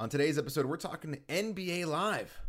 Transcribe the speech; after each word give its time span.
On 0.00 0.08
today's 0.08 0.38
episode, 0.38 0.66
we're 0.66 0.76
talking 0.76 1.18
NBA 1.28 1.84
Live. 1.84 2.40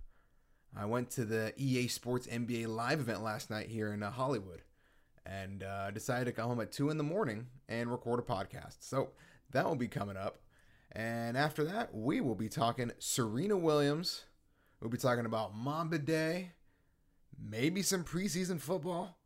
I 0.78 0.86
went 0.86 1.10
to 1.12 1.26
the 1.26 1.52
EA 1.58 1.88
Sports 1.88 2.28
NBA 2.28 2.68
Live 2.68 3.00
event 3.00 3.24
last 3.24 3.50
night 3.50 3.70
here 3.70 3.92
in 3.92 4.04
uh, 4.04 4.12
Hollywood 4.12 4.62
and 5.26 5.64
uh, 5.64 5.90
decided 5.90 6.26
to 6.26 6.32
come 6.32 6.48
home 6.48 6.62
at 6.62 6.72
2 6.72 6.92
in 6.92 7.00
the 7.00 7.04
morning 7.04 7.48
and 7.68 7.90
record 7.90 8.20
a 8.20 8.22
podcast. 8.22 8.78
So 8.82 9.14
that 9.50 9.66
will 9.66 9.76
be 9.76 9.88
coming 9.88 10.16
up. 10.16 10.42
And 10.92 11.36
after 11.36 11.64
that, 11.64 11.90
we 11.92 12.22
will 12.22 12.36
be 12.36 12.50
talking 12.50 12.92
Serena 13.00 13.58
Williams. 13.58 14.26
We'll 14.80 14.92
be 14.92 15.00
talking 15.00 15.26
about 15.26 15.56
Mamba 15.56 15.98
Day, 15.98 16.52
maybe 17.44 17.82
some 17.82 18.04
preseason 18.04 18.60
football. 18.60 19.18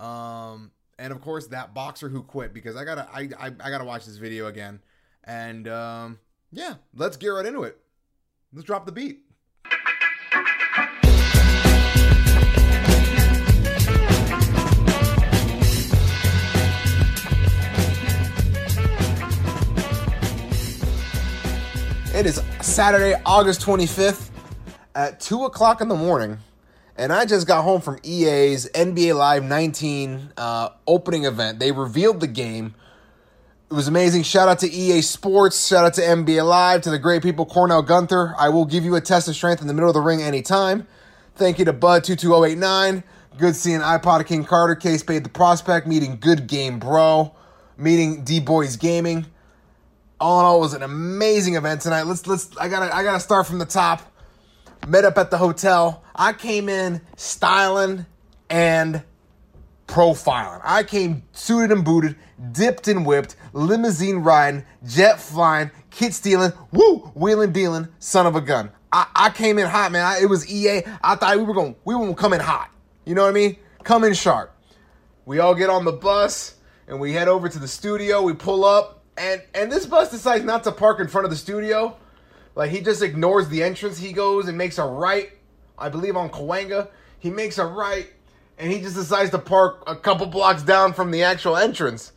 Um, 0.00 0.70
and 0.98 1.12
of 1.12 1.20
course 1.20 1.48
that 1.48 1.74
boxer 1.74 2.08
who 2.08 2.22
quit 2.22 2.54
because 2.54 2.74
I 2.74 2.84
gotta 2.84 3.06
I, 3.12 3.28
I, 3.38 3.46
I 3.48 3.68
gotta 3.68 3.84
watch 3.84 4.06
this 4.06 4.16
video 4.16 4.46
again. 4.46 4.80
And 5.24 5.68
um, 5.68 6.18
yeah, 6.52 6.74
let's 6.94 7.16
get 7.16 7.28
right 7.28 7.46
into 7.46 7.62
it. 7.64 7.78
Let's 8.52 8.66
drop 8.66 8.86
the 8.86 8.92
beat. 8.92 9.22
It 22.14 22.24
is 22.24 22.40
Saturday, 22.62 23.14
August 23.26 23.60
25th 23.60 24.30
at 24.94 25.20
2 25.20 25.44
o'clock 25.44 25.82
in 25.82 25.88
the 25.88 25.94
morning, 25.94 26.38
and 26.96 27.12
I 27.12 27.26
just 27.26 27.46
got 27.46 27.62
home 27.62 27.82
from 27.82 27.98
EA's 28.02 28.70
NBA 28.70 29.14
Live 29.14 29.44
19 29.44 30.32
uh, 30.38 30.70
opening 30.86 31.26
event. 31.26 31.58
They 31.58 31.72
revealed 31.72 32.20
the 32.20 32.26
game. 32.26 32.74
It 33.68 33.74
was 33.74 33.88
amazing. 33.88 34.22
Shout 34.22 34.48
out 34.48 34.60
to 34.60 34.70
EA 34.70 35.02
Sports. 35.02 35.66
Shout 35.66 35.84
out 35.84 35.94
to 35.94 36.00
NBA 36.00 36.46
Live, 36.46 36.82
to 36.82 36.90
the 36.90 36.98
great 36.98 37.22
people, 37.22 37.44
Cornell 37.44 37.82
Gunther. 37.82 38.34
I 38.38 38.48
will 38.48 38.64
give 38.64 38.84
you 38.84 38.94
a 38.94 39.00
test 39.00 39.26
of 39.28 39.34
strength 39.34 39.60
in 39.60 39.66
the 39.66 39.74
middle 39.74 39.90
of 39.90 39.94
the 39.94 40.00
ring 40.00 40.22
anytime. 40.22 40.86
Thank 41.34 41.58
you 41.58 41.64
to 41.64 41.72
Bud22089. 41.72 43.02
Good 43.36 43.56
seeing 43.56 43.80
iPod 43.80 44.24
King 44.26 44.44
Carter, 44.44 44.76
K 44.76 44.96
Spade 44.96 45.24
the 45.24 45.28
Prospect, 45.28 45.86
meeting 45.86 46.18
Good 46.20 46.46
Game 46.46 46.78
Bro, 46.78 47.34
meeting 47.76 48.24
D 48.24 48.40
Boys 48.40 48.76
Gaming 48.76 49.26
all 50.20 50.40
in 50.40 50.46
all, 50.46 50.56
it 50.56 50.60
was 50.60 50.74
an 50.74 50.82
amazing 50.82 51.56
event 51.56 51.82
tonight. 51.82 52.02
Let's 52.02 52.26
let's 52.26 52.56
I 52.56 52.68
gotta 52.68 52.94
I 52.94 53.02
gotta 53.02 53.20
start 53.20 53.46
from 53.46 53.58
the 53.58 53.66
top. 53.66 54.02
Met 54.86 55.04
up 55.04 55.18
at 55.18 55.30
the 55.30 55.38
hotel. 55.38 56.04
I 56.14 56.32
came 56.32 56.68
in 56.68 57.00
styling 57.16 58.06
and 58.48 59.02
profiling. 59.86 60.60
I 60.64 60.82
came 60.82 61.22
suited 61.32 61.72
and 61.72 61.84
booted, 61.84 62.16
dipped 62.52 62.88
and 62.88 63.06
whipped, 63.06 63.36
limousine 63.52 64.18
riding, 64.18 64.64
jet 64.84 65.20
flying, 65.20 65.70
kid 65.90 66.14
stealing, 66.14 66.52
woo, 66.72 67.10
wheeling 67.14 67.52
dealing, 67.52 67.88
son 67.98 68.26
of 68.26 68.36
a 68.36 68.40
gun. 68.40 68.70
I, 68.92 69.06
I 69.14 69.30
came 69.30 69.58
in 69.58 69.66
hot, 69.66 69.92
man. 69.92 70.04
I, 70.04 70.20
it 70.20 70.28
was 70.28 70.50
EA. 70.50 70.82
I 71.02 71.16
thought 71.16 71.36
we 71.36 71.44
were 71.44 71.54
going 71.54 71.76
we 71.84 71.94
were 71.94 72.02
gonna 72.02 72.14
come 72.14 72.32
in 72.32 72.40
hot. 72.40 72.70
You 73.04 73.14
know 73.14 73.22
what 73.22 73.30
I 73.30 73.32
mean? 73.32 73.56
Come 73.84 74.04
in 74.04 74.14
sharp. 74.14 74.54
We 75.24 75.38
all 75.38 75.54
get 75.54 75.70
on 75.70 75.84
the 75.84 75.92
bus 75.92 76.56
and 76.88 77.00
we 77.00 77.12
head 77.12 77.28
over 77.28 77.48
to 77.48 77.58
the 77.58 77.68
studio. 77.68 78.22
We 78.22 78.32
pull 78.32 78.64
up 78.64 79.04
and 79.16 79.42
and 79.54 79.70
this 79.70 79.86
bus 79.86 80.10
decides 80.10 80.44
not 80.44 80.64
to 80.64 80.72
park 80.72 81.00
in 81.00 81.08
front 81.08 81.24
of 81.24 81.30
the 81.30 81.36
studio. 81.36 81.96
Like 82.54 82.70
he 82.70 82.80
just 82.80 83.02
ignores 83.02 83.48
the 83.48 83.62
entrance. 83.62 83.98
He 83.98 84.12
goes 84.12 84.48
and 84.48 84.56
makes 84.56 84.78
a 84.78 84.84
right. 84.84 85.32
I 85.78 85.88
believe 85.88 86.16
on 86.16 86.30
Cahuenga. 86.30 86.88
He 87.18 87.30
makes 87.30 87.58
a 87.58 87.66
right, 87.66 88.12
and 88.58 88.72
he 88.72 88.80
just 88.80 88.96
decides 88.96 89.30
to 89.30 89.38
park 89.38 89.82
a 89.86 89.94
couple 89.94 90.26
blocks 90.26 90.62
down 90.62 90.92
from 90.92 91.10
the 91.10 91.22
actual 91.22 91.56
entrance. 91.56 92.12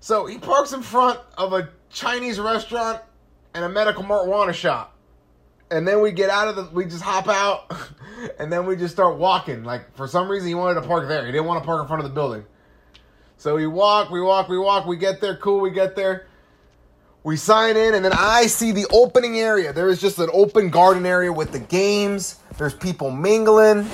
So 0.00 0.26
he 0.26 0.38
parks 0.38 0.72
in 0.72 0.82
front 0.82 1.18
of 1.36 1.52
a 1.52 1.70
Chinese 1.90 2.38
restaurant 2.38 3.00
and 3.54 3.64
a 3.64 3.68
medical 3.68 4.04
marijuana 4.04 4.52
shop. 4.52 4.94
And 5.70 5.86
then 5.86 6.00
we 6.00 6.12
get 6.12 6.30
out 6.30 6.48
of 6.48 6.56
the, 6.56 6.62
we 6.72 6.84
just 6.84 7.02
hop 7.02 7.28
out, 7.28 7.72
and 8.38 8.50
then 8.50 8.64
we 8.64 8.76
just 8.76 8.94
start 8.94 9.18
walking. 9.18 9.64
Like 9.64 9.94
for 9.96 10.06
some 10.06 10.30
reason, 10.30 10.48
he 10.48 10.54
wanted 10.54 10.80
to 10.80 10.86
park 10.86 11.08
there. 11.08 11.26
He 11.26 11.32
didn't 11.32 11.46
want 11.46 11.62
to 11.62 11.66
park 11.66 11.82
in 11.82 11.88
front 11.88 12.02
of 12.02 12.08
the 12.08 12.14
building. 12.14 12.44
So 13.36 13.54
we 13.54 13.66
walk, 13.66 14.10
we 14.10 14.20
walk, 14.20 14.48
we 14.48 14.58
walk. 14.58 14.86
We 14.86 14.96
get 14.96 15.20
there, 15.20 15.36
cool. 15.36 15.60
We 15.60 15.70
get 15.70 15.94
there. 15.94 16.26
We 17.22 17.36
sign 17.36 17.76
in, 17.76 17.94
and 17.94 18.04
then 18.04 18.12
I 18.14 18.46
see 18.46 18.72
the 18.72 18.86
opening 18.90 19.38
area. 19.38 19.72
There 19.72 19.88
is 19.88 20.00
just 20.00 20.18
an 20.18 20.30
open 20.32 20.70
garden 20.70 21.04
area 21.04 21.32
with 21.32 21.52
the 21.52 21.58
games. 21.58 22.36
There's 22.56 22.74
people 22.74 23.10
mingling. 23.10 23.86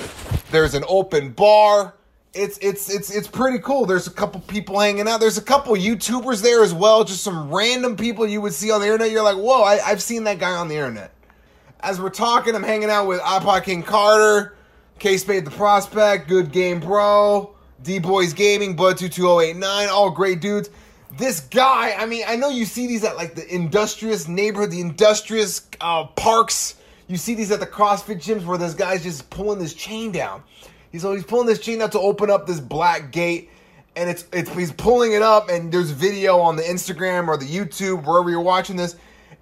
There's 0.55 0.73
an 0.73 0.85
open 0.87 1.31
bar. 1.31 1.95
It's 2.33 2.57
it's 2.59 2.89
it's 2.89 3.13
it's 3.13 3.27
pretty 3.27 3.59
cool. 3.59 3.85
There's 3.85 4.07
a 4.07 4.11
couple 4.11 4.39
people 4.39 4.79
hanging 4.79 5.05
out. 5.05 5.19
There's 5.19 5.37
a 5.37 5.41
couple 5.41 5.73
YouTubers 5.75 6.41
there 6.41 6.63
as 6.63 6.73
well. 6.73 7.03
Just 7.03 7.25
some 7.25 7.53
random 7.53 7.97
people 7.97 8.25
you 8.25 8.39
would 8.39 8.53
see 8.53 8.71
on 8.71 8.79
the 8.79 8.87
internet. 8.87 9.11
You're 9.11 9.21
like, 9.21 9.35
whoa, 9.35 9.63
I, 9.63 9.85
I've 9.85 10.01
seen 10.01 10.23
that 10.23 10.39
guy 10.39 10.55
on 10.55 10.69
the 10.69 10.75
internet. 10.75 11.11
As 11.81 11.99
we're 11.99 12.09
talking, 12.09 12.55
I'm 12.55 12.63
hanging 12.63 12.89
out 12.89 13.05
with 13.05 13.19
iPod 13.19 13.65
King 13.65 13.83
Carter, 13.83 14.55
K 14.97 15.17
Spade 15.17 15.43
the 15.43 15.51
Prospect, 15.51 16.29
Good 16.29 16.53
Game 16.53 16.79
Bro, 16.79 17.53
D 17.83 17.99
Boys 17.99 18.31
Gaming, 18.31 18.77
Bud 18.77 18.97
22089, 18.97 19.89
all 19.89 20.09
great 20.09 20.39
dudes 20.39 20.69
this 21.17 21.39
guy, 21.39 21.95
I 21.97 22.05
mean, 22.05 22.23
I 22.27 22.35
know 22.35 22.49
you 22.49 22.65
see 22.65 22.87
these 22.87 23.03
at 23.03 23.15
like 23.15 23.35
the 23.35 23.47
industrious 23.53 24.27
neighborhood, 24.27 24.71
the 24.71 24.81
industrious 24.81 25.67
uh, 25.79 26.05
parks. 26.07 26.75
You 27.07 27.17
see 27.17 27.35
these 27.35 27.51
at 27.51 27.59
the 27.59 27.67
CrossFit 27.67 28.17
gyms 28.17 28.45
where 28.45 28.57
this 28.57 28.73
guy's 28.73 29.03
just 29.03 29.29
pulling 29.29 29.59
this 29.59 29.73
chain 29.73 30.11
down. 30.11 30.43
He's 30.91 31.01
so 31.01 31.13
he's 31.13 31.23
pulling 31.25 31.45
this 31.45 31.59
chain 31.59 31.81
out 31.81 31.91
to 31.91 31.99
open 31.99 32.29
up 32.29 32.47
this 32.47 32.59
black 32.59 33.11
gate, 33.11 33.49
and 33.95 34.09
it's 34.09 34.25
it's 34.33 34.49
he's 34.53 34.71
pulling 34.71 35.13
it 35.13 35.21
up, 35.21 35.49
and 35.49 35.71
there's 35.71 35.91
video 35.91 36.39
on 36.39 36.55
the 36.55 36.63
Instagram 36.63 37.27
or 37.27 37.37
the 37.37 37.45
YouTube 37.45 38.05
wherever 38.05 38.29
you're 38.29 38.41
watching 38.41 38.75
this. 38.75 38.95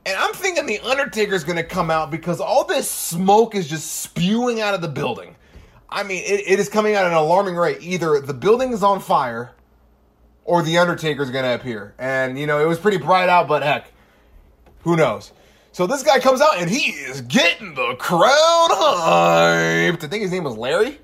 And 0.05 0.17
I'm 0.17 0.33
thinking 0.33 0.65
the 0.65 0.79
Undertaker's 0.79 1.45
gonna 1.45 1.63
come 1.63 1.89
out 1.89 2.11
because 2.11 2.41
all 2.41 2.65
this 2.65 2.89
smoke 2.89 3.55
is 3.55 3.69
just 3.69 4.01
spewing 4.01 4.59
out 4.59 4.73
of 4.73 4.81
the 4.81 4.89
building. 4.89 5.35
I 5.89 6.03
mean, 6.03 6.23
it, 6.25 6.41
it 6.47 6.59
is 6.59 6.67
coming 6.67 6.95
out 6.95 7.05
at 7.05 7.11
an 7.11 7.17
alarming 7.17 7.55
rate. 7.55 7.77
Either 7.81 8.19
the 8.19 8.33
building 8.33 8.73
is 8.73 8.83
on 8.83 8.99
fire 8.99 9.53
or 10.43 10.63
the 10.63 10.77
Undertaker's 10.79 11.29
gonna 11.29 11.53
appear. 11.53 11.93
And 11.97 12.37
you 12.37 12.47
know, 12.47 12.59
it 12.59 12.67
was 12.67 12.79
pretty 12.79 12.97
bright 12.97 13.29
out, 13.29 13.47
but 13.47 13.63
heck, 13.63 13.93
who 14.79 14.97
knows? 14.97 15.31
So 15.73 15.87
this 15.87 16.03
guy 16.03 16.19
comes 16.19 16.39
out 16.39 16.59
and 16.59 16.69
he 16.69 16.91
is 16.91 17.21
getting 17.21 17.73
the 17.73 17.95
crowd 17.95 18.69
hyped. 18.71 20.03
I 20.03 20.07
think 20.07 20.21
his 20.21 20.31
name 20.31 20.43
was 20.43 20.55
Larry. 20.55 20.99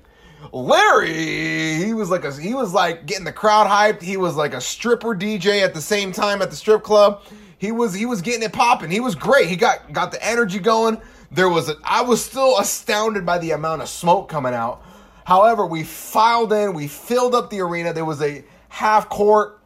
Larry, 0.52 1.74
he 1.74 1.92
was 1.92 2.08
like 2.08 2.24
a 2.24 2.32
he 2.32 2.54
was 2.54 2.72
like 2.72 3.04
getting 3.04 3.24
the 3.24 3.32
crowd 3.32 3.66
hyped. 3.66 4.00
He 4.00 4.16
was 4.16 4.36
like 4.36 4.54
a 4.54 4.60
stripper 4.60 5.08
DJ 5.08 5.62
at 5.62 5.74
the 5.74 5.80
same 5.80 6.12
time 6.12 6.40
at 6.40 6.50
the 6.50 6.56
strip 6.56 6.84
club. 6.84 7.24
He 7.58 7.72
was 7.72 7.92
he 7.92 8.06
was 8.06 8.22
getting 8.22 8.44
it 8.44 8.52
popping. 8.52 8.92
He 8.92 9.00
was 9.00 9.16
great. 9.16 9.48
He 9.48 9.56
got 9.56 9.92
got 9.92 10.12
the 10.12 10.24
energy 10.24 10.60
going. 10.60 11.00
There 11.32 11.48
was 11.48 11.68
a, 11.68 11.74
I 11.82 12.02
was 12.02 12.24
still 12.24 12.56
astounded 12.56 13.26
by 13.26 13.38
the 13.38 13.50
amount 13.50 13.82
of 13.82 13.88
smoke 13.88 14.28
coming 14.28 14.54
out. 14.54 14.84
However, 15.24 15.66
we 15.66 15.82
filed 15.82 16.52
in, 16.52 16.74
we 16.74 16.86
filled 16.86 17.34
up 17.34 17.50
the 17.50 17.60
arena. 17.60 17.92
There 17.92 18.04
was 18.04 18.22
a 18.22 18.44
half 18.68 19.08
court 19.08 19.60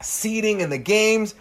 seating 0.00 0.60
in 0.60 0.70
the 0.70 0.78
games. 0.78 1.34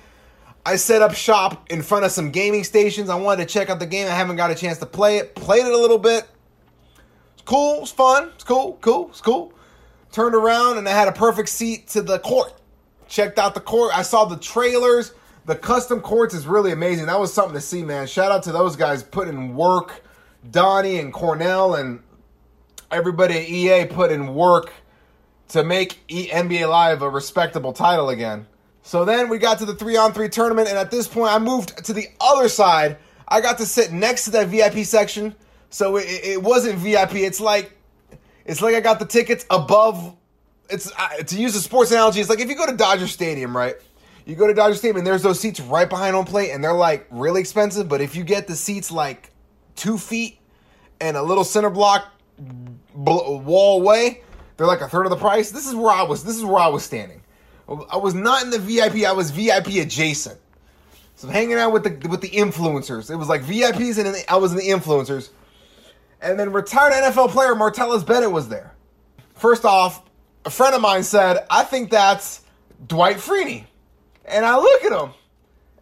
I 0.65 0.77
set 0.77 1.01
up 1.01 1.13
shop 1.13 1.69
in 1.69 1.81
front 1.81 2.05
of 2.05 2.11
some 2.11 2.31
gaming 2.31 2.63
stations. 2.63 3.09
I 3.09 3.15
wanted 3.15 3.47
to 3.47 3.53
check 3.53 3.69
out 3.69 3.79
the 3.79 3.85
game. 3.85 4.07
I 4.07 4.11
haven't 4.11 4.37
got 4.37 4.49
a 4.49 4.55
chance 4.55 4.77
to 4.79 4.85
play 4.85 5.17
it. 5.17 5.35
Played 5.35 5.65
it 5.65 5.73
a 5.73 5.77
little 5.77 5.97
bit. 5.97 6.25
It's 7.33 7.43
cool. 7.43 7.81
It's 7.81 7.91
fun. 7.91 8.31
It's 8.35 8.43
cool. 8.43 8.77
Cool. 8.79 9.09
It's 9.09 9.19
cool. 9.19 9.53
Turned 10.11 10.35
around 10.35 10.77
and 10.77 10.87
I 10.87 10.91
had 10.91 11.07
a 11.07 11.11
perfect 11.11 11.49
seat 11.49 11.87
to 11.89 12.01
the 12.01 12.19
court. 12.19 12.53
Checked 13.09 13.37
out 13.37 13.55
the 13.55 13.59
court. 13.59 13.97
I 13.97 14.03
saw 14.03 14.25
the 14.25 14.37
trailers. 14.37 15.11
The 15.45 15.55
custom 15.55 15.99
courts 15.99 16.33
is 16.33 16.47
really 16.47 16.71
amazing. 16.71 17.07
That 17.07 17.19
was 17.19 17.33
something 17.33 17.55
to 17.55 17.61
see, 17.61 17.83
man. 17.83 18.07
Shout 18.07 18.31
out 18.31 18.43
to 18.43 18.53
those 18.53 18.77
guys 18.77 19.03
putting 19.03 19.33
in 19.33 19.55
work. 19.55 20.01
Donnie 20.49 20.99
and 20.99 21.11
Cornell 21.11 21.75
and 21.75 22.01
everybody 22.91 23.37
at 23.37 23.49
EA 23.49 23.85
put 23.85 24.11
in 24.11 24.33
work 24.33 24.71
to 25.49 25.63
make 25.63 26.05
NBA 26.07 26.69
Live 26.69 27.01
a 27.01 27.09
respectable 27.09 27.73
title 27.73 28.09
again. 28.09 28.47
So 28.83 29.05
then 29.05 29.29
we 29.29 29.37
got 29.37 29.59
to 29.59 29.65
the 29.65 29.73
three 29.73 29.95
on 29.95 30.11
three 30.11 30.27
tournament, 30.27 30.67
and 30.67 30.77
at 30.77 30.91
this 30.91 31.07
point, 31.07 31.31
I 31.31 31.39
moved 31.39 31.83
to 31.85 31.93
the 31.93 32.07
other 32.19 32.49
side. 32.49 32.97
I 33.29 33.39
got 33.39 33.57
to 33.59 33.65
sit 33.65 33.93
next 33.93 34.25
to 34.25 34.31
that 34.31 34.49
VIP 34.49 34.85
section, 34.85 35.33
so 35.69 35.95
it, 35.95 36.05
it 36.05 36.43
wasn't 36.43 36.77
VIP. 36.79 37.15
It's 37.15 37.39
like 37.39 37.75
it's 38.45 38.61
like 38.61 38.75
I 38.75 38.81
got 38.81 38.99
the 38.99 39.05
tickets 39.05 39.45
above. 39.49 40.15
It's 40.69 40.91
uh, 40.97 41.23
to 41.23 41.35
use 41.39 41.55
a 41.55 41.61
sports 41.61 41.91
analogy. 41.91 42.19
It's 42.19 42.29
like 42.29 42.41
if 42.41 42.49
you 42.49 42.55
go 42.55 42.65
to 42.65 42.75
Dodger 42.75 43.07
Stadium, 43.07 43.55
right? 43.55 43.75
You 44.25 44.35
go 44.35 44.47
to 44.47 44.53
Dodger 44.53 44.75
Stadium, 44.75 44.97
and 44.97 45.07
there's 45.07 45.23
those 45.23 45.39
seats 45.39 45.61
right 45.61 45.89
behind 45.89 46.13
home 46.13 46.25
plate, 46.25 46.51
and 46.51 46.61
they're 46.61 46.73
like 46.73 47.07
really 47.09 47.39
expensive. 47.39 47.87
But 47.87 48.01
if 48.01 48.17
you 48.17 48.25
get 48.25 48.47
the 48.47 48.55
seats 48.55 48.91
like 48.91 49.31
two 49.77 49.97
feet 49.97 50.39
and 50.99 51.15
a 51.15 51.23
little 51.23 51.45
center 51.45 51.69
block 51.69 52.11
wall 52.93 53.81
away, 53.81 54.23
they're 54.57 54.67
like 54.67 54.81
a 54.81 54.89
third 54.89 55.05
of 55.05 55.09
the 55.09 55.15
price. 55.15 55.51
This 55.51 55.67
is 55.67 55.73
where 55.73 55.91
I 55.91 56.03
was. 56.03 56.25
This 56.25 56.35
is 56.35 56.43
where 56.43 56.61
I 56.61 56.67
was 56.67 56.83
standing. 56.83 57.22
I 57.67 57.97
was 57.97 58.13
not 58.13 58.43
in 58.43 58.49
the 58.49 58.59
VIP. 58.59 59.05
I 59.05 59.13
was 59.13 59.31
VIP 59.31 59.67
adjacent. 59.81 60.39
So 61.15 61.27
hanging 61.27 61.55
out 61.55 61.71
with 61.71 61.83
the 61.83 62.07
with 62.07 62.21
the 62.21 62.29
influencers. 62.29 63.09
It 63.09 63.15
was 63.15 63.29
like 63.29 63.43
VIPs 63.43 63.97
and 63.97 64.15
I 64.27 64.37
was 64.37 64.51
in 64.51 64.57
the 64.57 64.67
influencers. 64.67 65.29
And 66.21 66.39
then 66.39 66.51
retired 66.51 66.93
NFL 66.93 67.29
player 67.29 67.53
Martellus 67.53 68.05
Bennett 68.05 68.31
was 68.31 68.49
there. 68.49 68.73
First 69.33 69.65
off, 69.65 70.03
a 70.45 70.49
friend 70.49 70.75
of 70.75 70.81
mine 70.81 71.03
said, 71.03 71.45
"I 71.49 71.63
think 71.63 71.89
that's 71.89 72.41
Dwight 72.85 73.17
Freeney," 73.17 73.65
and 74.25 74.45
I 74.45 74.57
look 74.57 74.83
at 74.83 74.91
him, 74.91 75.11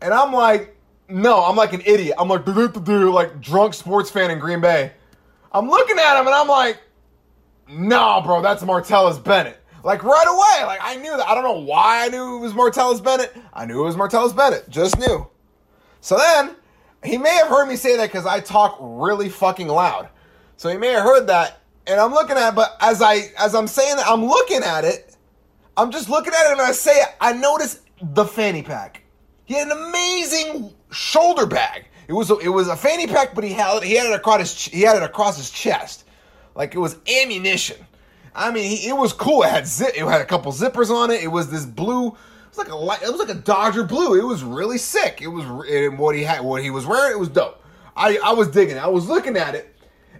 and 0.01 0.13
I'm 0.13 0.33
like, 0.33 0.75
no, 1.12 1.44
I'm 1.44 1.56
like 1.56 1.74
an 1.74 1.81
idiot. 1.86 2.16
I'm 2.18 2.28
like, 2.28 2.45
like 2.48 3.42
drunk 3.42 3.74
sports 3.74 4.10
fan 4.10 4.31
in 4.31 4.39
Green 4.39 4.62
Bay. 4.62 4.92
I'm 5.51 5.69
looking 5.69 6.00
at 6.00 6.19
him 6.19 6.25
and 6.25 6.36
I'm 6.36 6.48
like, 6.48 6.80
nah, 7.69 8.24
bro, 8.24 8.42
that's 8.42 8.63
Martellus 8.63 9.22
Bennett. 9.22 9.61
Like 9.83 10.04
right 10.04 10.25
away, 10.28 10.66
like 10.66 10.80
I 10.81 10.95
knew 10.98 11.16
that. 11.18 11.28
I 11.28 11.33
don't 11.33 11.44
know 11.44 11.60
why 11.60 12.06
I 12.06 12.10
knew 12.10 12.38
it 12.38 12.39
was 12.39 12.54
Martellus 12.54 13.04
Bennett. 13.04 13.36
I 13.54 13.66
knew 13.66 13.81
it 13.81 13.86
was 13.86 13.95
Martellus 13.95 14.36
Bennett. 14.36 14.69
Just 14.69 15.00
knew. 15.00 15.28
So 16.01 16.18
then, 16.18 16.56
he 17.04 17.18
may 17.18 17.33
have 17.38 17.48
heard 17.48 17.68
me 17.68 17.75
say 17.75 17.98
that 17.98 18.07
because 18.07 18.25
I 18.25 18.39
talk 18.39 18.78
really 18.80 19.30
fucking 19.30 19.68
loud. 19.68 20.10
So 20.57 20.69
he 20.69 20.78
may 20.78 20.89
have 20.89 21.04
heard 21.04 21.28
that, 21.28 21.62
and 21.88 22.00
I'm 22.00 22.12
looking 22.12 22.38
at. 22.38 22.50
It, 22.50 22.56
but 22.56 22.78
as 22.80 23.01
I 23.01 23.31
as 23.39 23.56
I'm 23.56 23.68
saying 23.68 23.95
that, 23.95 24.07
I'm 24.07 24.25
looking 24.25 24.62
at 24.63 24.83
it. 24.83 25.16
I'm 25.75 25.92
just 25.92 26.10
looking 26.10 26.33
at 26.33 26.48
it, 26.48 26.51
and 26.54 26.62
I 26.62 26.72
say. 26.74 27.01
I 27.19 27.33
notice 27.33 27.81
the 28.01 28.25
fanny 28.25 28.62
pack. 28.62 29.04
He 29.45 29.56
had 29.56 29.68
an 29.68 29.89
amazing 29.89 30.74
shoulder 30.92 31.45
bag. 31.45 31.88
It 32.07 32.13
was 32.13 32.30
a, 32.30 32.38
it 32.38 32.50
was 32.50 32.68
a 32.68 32.75
fanny 32.75 33.07
pack, 33.07 33.33
but 33.33 33.44
he 33.44 33.54
had 33.54 33.83
he 33.83 33.95
had 33.95 34.07
it 34.07 34.13
across 34.13 34.39
his 34.39 34.66
he 34.66 34.81
had 34.81 34.98
it 34.98 35.04
across 35.04 35.38
his 35.38 35.50
chest, 35.50 36.06
like 36.56 36.75
it 36.75 36.80
was 36.80 36.98
ammunition. 37.07 37.78
I 38.33 38.51
mean, 38.51 38.69
he, 38.69 38.88
it 38.88 38.94
was 38.94 39.13
cool. 39.13 39.44
It 39.44 39.50
had 39.50 39.68
zip. 39.68 39.94
It 39.95 40.06
had 40.06 40.22
a 40.22 40.25
couple 40.25 40.51
zippers 40.51 40.89
on 40.89 41.12
it. 41.12 41.22
It 41.24 41.28
was 41.28 41.50
this 41.50 41.66
blue. 41.66 42.07
It 42.07 42.13
was 42.50 42.57
like 42.57 42.69
a 42.69 42.75
light. 42.75 43.01
It 43.01 43.10
was 43.10 43.19
like 43.19 43.30
a 43.30 43.39
Dodger 43.39 43.83
blue. 43.83 44.19
It 44.19 44.25
was 44.25 44.44
really 44.44 44.78
sick. 44.78 45.22
It 45.22 45.28
was 45.28 45.45
what 45.98 46.16
he 46.16 46.24
had. 46.24 46.42
What 46.42 46.63
he 46.63 46.69
was 46.69 46.86
wearing. 46.86 47.12
It 47.12 47.19
was 47.19 47.30
dope. 47.30 47.63
I 47.95 48.18
I 48.24 48.33
was 48.33 48.50
digging. 48.50 48.78
it. 48.78 48.83
I 48.83 48.88
was 48.88 49.07
looking 49.07 49.36
at 49.36 49.56
it, 49.56 49.75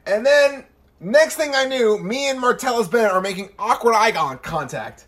and 0.06 0.26
then 0.26 0.66
next 1.00 1.36
thing 1.36 1.54
I 1.56 1.66
knew, 1.66 1.98
me 1.98 2.30
and 2.30 2.40
Martellus 2.40 2.90
Bennett 2.90 3.12
are 3.12 3.22
making 3.22 3.50
awkward 3.58 3.96
eye 3.96 4.12
contact. 4.42 5.08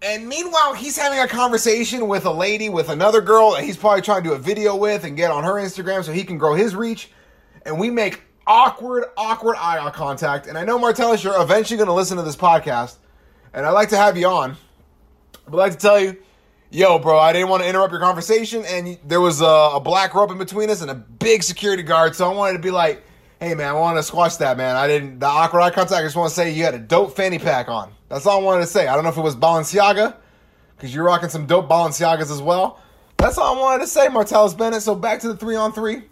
And 0.00 0.28
meanwhile, 0.28 0.74
he's 0.74 0.96
having 0.96 1.18
a 1.18 1.26
conversation 1.26 2.06
with 2.06 2.24
a 2.24 2.30
lady, 2.30 2.68
with 2.68 2.88
another 2.88 3.20
girl 3.20 3.52
that 3.54 3.64
he's 3.64 3.76
probably 3.76 4.02
trying 4.02 4.22
to 4.22 4.28
do 4.28 4.34
a 4.34 4.38
video 4.38 4.76
with 4.76 5.02
and 5.02 5.16
get 5.16 5.32
on 5.32 5.42
her 5.42 5.54
Instagram 5.54 6.04
so 6.04 6.12
he 6.12 6.22
can 6.22 6.38
grow 6.38 6.54
his 6.54 6.76
reach. 6.76 7.10
And 7.66 7.80
we 7.80 7.90
make 7.90 8.22
awkward, 8.48 9.04
awkward 9.16 9.56
eye 9.58 9.88
contact. 9.94 10.48
And 10.48 10.58
I 10.58 10.64
know, 10.64 10.78
Martellus, 10.78 11.22
you're 11.22 11.40
eventually 11.40 11.76
going 11.76 11.86
to 11.86 11.92
listen 11.92 12.16
to 12.16 12.24
this 12.24 12.34
podcast. 12.34 12.96
And 13.52 13.64
I'd 13.64 13.70
like 13.70 13.90
to 13.90 13.96
have 13.96 14.16
you 14.16 14.26
on. 14.26 14.56
I'd 15.46 15.54
like 15.54 15.72
to 15.72 15.78
tell 15.78 16.00
you, 16.00 16.16
yo, 16.70 16.98
bro, 16.98 17.18
I 17.18 17.32
didn't 17.32 17.48
want 17.48 17.62
to 17.62 17.68
interrupt 17.68 17.92
your 17.92 18.00
conversation. 18.00 18.64
And 18.66 18.98
there 19.04 19.20
was 19.20 19.40
a, 19.40 19.70
a 19.74 19.80
black 19.80 20.14
rope 20.14 20.30
in 20.30 20.38
between 20.38 20.70
us 20.70 20.82
and 20.82 20.90
a 20.90 20.94
big 20.94 21.42
security 21.42 21.82
guard. 21.82 22.16
So 22.16 22.28
I 22.28 22.34
wanted 22.34 22.54
to 22.54 22.58
be 22.58 22.70
like, 22.70 23.04
hey, 23.38 23.54
man, 23.54 23.68
I 23.68 23.72
want 23.74 23.98
to 23.98 24.02
squash 24.02 24.36
that, 24.36 24.56
man. 24.56 24.74
I 24.74 24.88
didn't, 24.88 25.20
the 25.20 25.26
awkward 25.26 25.60
eye 25.60 25.70
contact, 25.70 26.00
I 26.00 26.02
just 26.02 26.16
want 26.16 26.30
to 26.30 26.34
say 26.34 26.50
you 26.50 26.64
had 26.64 26.74
a 26.74 26.78
dope 26.78 27.14
fanny 27.14 27.38
pack 27.38 27.68
on. 27.68 27.92
That's 28.08 28.26
all 28.26 28.40
I 28.40 28.42
wanted 28.42 28.62
to 28.62 28.66
say. 28.66 28.88
I 28.88 28.94
don't 28.94 29.04
know 29.04 29.10
if 29.10 29.16
it 29.16 29.22
was 29.22 29.36
Balenciaga, 29.36 30.16
because 30.76 30.94
you're 30.94 31.04
rocking 31.04 31.28
some 31.28 31.46
dope 31.46 31.68
Balenciagas 31.68 32.30
as 32.32 32.42
well. 32.42 32.80
That's 33.16 33.36
all 33.36 33.56
I 33.56 33.60
wanted 33.60 33.82
to 33.82 33.86
say, 33.88 34.08
Martellus 34.08 34.56
Bennett. 34.56 34.82
So 34.82 34.94
back 34.94 35.20
to 35.20 35.28
the 35.28 35.36
three 35.36 35.56
on 35.56 35.72
three. 35.72 36.04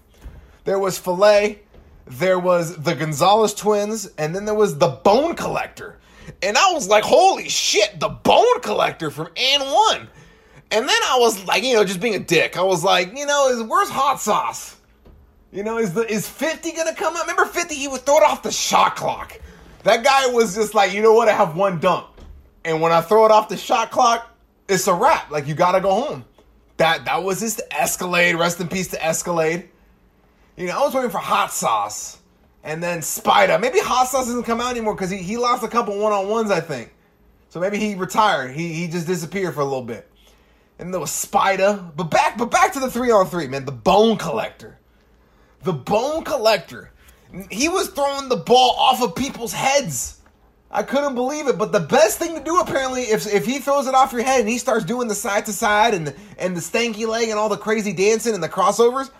There 0.64 0.78
was 0.78 0.98
Filet 0.98 1.62
there 2.06 2.38
was 2.38 2.76
the 2.76 2.94
Gonzalez 2.94 3.54
twins, 3.54 4.06
and 4.18 4.34
then 4.34 4.44
there 4.44 4.54
was 4.54 4.78
the 4.78 4.88
Bone 4.88 5.34
Collector. 5.34 5.98
And 6.42 6.56
I 6.56 6.72
was 6.72 6.88
like, 6.88 7.04
holy 7.04 7.48
shit, 7.48 7.98
the 8.00 8.08
Bone 8.08 8.60
Collector 8.62 9.10
from 9.10 9.26
AND1. 9.28 10.08
And 10.70 10.88
then 10.88 11.02
I 11.04 11.18
was 11.18 11.44
like, 11.46 11.62
you 11.62 11.74
know, 11.74 11.84
just 11.84 12.00
being 12.00 12.14
a 12.14 12.20
dick. 12.20 12.56
I 12.56 12.62
was 12.62 12.82
like, 12.82 13.16
you 13.16 13.26
know, 13.26 13.48
is 13.48 13.62
where's 13.62 13.88
hot 13.88 14.20
sauce? 14.20 14.76
You 15.52 15.62
know, 15.62 15.78
is 15.78 15.94
the 15.94 16.02
is 16.10 16.28
50 16.28 16.72
gonna 16.72 16.94
come 16.94 17.16
out? 17.16 17.22
Remember 17.22 17.44
50, 17.44 17.74
he 17.74 17.86
would 17.88 18.00
throw 18.00 18.16
it 18.16 18.24
off 18.24 18.42
the 18.42 18.50
shot 18.50 18.96
clock. 18.96 19.40
That 19.84 20.02
guy 20.02 20.26
was 20.26 20.56
just 20.56 20.74
like, 20.74 20.92
you 20.92 21.02
know 21.02 21.12
what, 21.12 21.28
I 21.28 21.32
have 21.32 21.56
one 21.56 21.78
dunk. 21.78 22.06
And 22.64 22.80
when 22.80 22.90
I 22.90 23.00
throw 23.00 23.24
it 23.26 23.30
off 23.30 23.48
the 23.48 23.56
shot 23.56 23.92
clock, 23.92 24.36
it's 24.68 24.88
a 24.88 24.94
wrap. 24.94 25.30
Like 25.30 25.46
you 25.46 25.54
gotta 25.54 25.80
go 25.80 25.92
home. 25.92 26.24
That 26.78 27.04
that 27.04 27.22
was 27.22 27.40
his 27.40 27.60
Escalade. 27.70 28.34
Rest 28.34 28.60
in 28.60 28.68
peace 28.68 28.88
to 28.88 29.04
Escalade. 29.04 29.68
You 30.56 30.66
know, 30.66 30.78
I 30.78 30.84
was 30.84 30.94
waiting 30.94 31.10
for 31.10 31.18
Hot 31.18 31.52
Sauce 31.52 32.18
and 32.64 32.82
then 32.82 33.02
Spider. 33.02 33.58
Maybe 33.58 33.78
Hot 33.80 34.08
Sauce 34.08 34.26
doesn't 34.26 34.44
come 34.44 34.60
out 34.60 34.70
anymore 34.70 34.94
because 34.94 35.10
he, 35.10 35.18
he 35.18 35.36
lost 35.36 35.62
a 35.62 35.68
couple 35.68 35.98
one 35.98 36.12
on 36.12 36.28
ones, 36.28 36.50
I 36.50 36.60
think. 36.60 36.94
So 37.50 37.60
maybe 37.60 37.78
he 37.78 37.94
retired. 37.94 38.52
He 38.52 38.72
he 38.72 38.88
just 38.88 39.06
disappeared 39.06 39.54
for 39.54 39.60
a 39.60 39.64
little 39.64 39.82
bit. 39.82 40.10
And 40.78 40.92
there 40.92 41.00
was 41.00 41.10
Spider. 41.10 41.82
But 41.94 42.04
back 42.04 42.38
but 42.38 42.50
back 42.50 42.72
to 42.72 42.80
the 42.80 42.90
three 42.90 43.10
on 43.10 43.26
three, 43.26 43.46
man. 43.46 43.64
The 43.64 43.72
Bone 43.72 44.16
Collector. 44.16 44.78
The 45.62 45.72
Bone 45.72 46.24
Collector. 46.24 46.90
He 47.50 47.68
was 47.68 47.88
throwing 47.88 48.28
the 48.28 48.36
ball 48.36 48.76
off 48.78 49.02
of 49.02 49.14
people's 49.14 49.52
heads. 49.52 50.20
I 50.70 50.82
couldn't 50.82 51.14
believe 51.14 51.48
it. 51.48 51.58
But 51.58 51.72
the 51.72 51.80
best 51.80 52.18
thing 52.18 52.34
to 52.34 52.42
do 52.42 52.58
apparently, 52.60 53.02
if 53.02 53.26
if 53.32 53.44
he 53.44 53.58
throws 53.58 53.86
it 53.86 53.94
off 53.94 54.12
your 54.12 54.22
head 54.22 54.40
and 54.40 54.48
he 54.48 54.58
starts 54.58 54.84
doing 54.84 55.08
the 55.08 55.14
side 55.14 55.46
to 55.46 55.52
side 55.52 55.92
and 55.94 56.06
the, 56.08 56.16
and 56.38 56.56
the 56.56 56.60
stanky 56.60 57.06
leg 57.06 57.28
and 57.28 57.38
all 57.38 57.48
the 57.48 57.56
crazy 57.56 57.92
dancing 57.92 58.34
and 58.34 58.42
the 58.42 58.48
crossovers, 58.48 59.10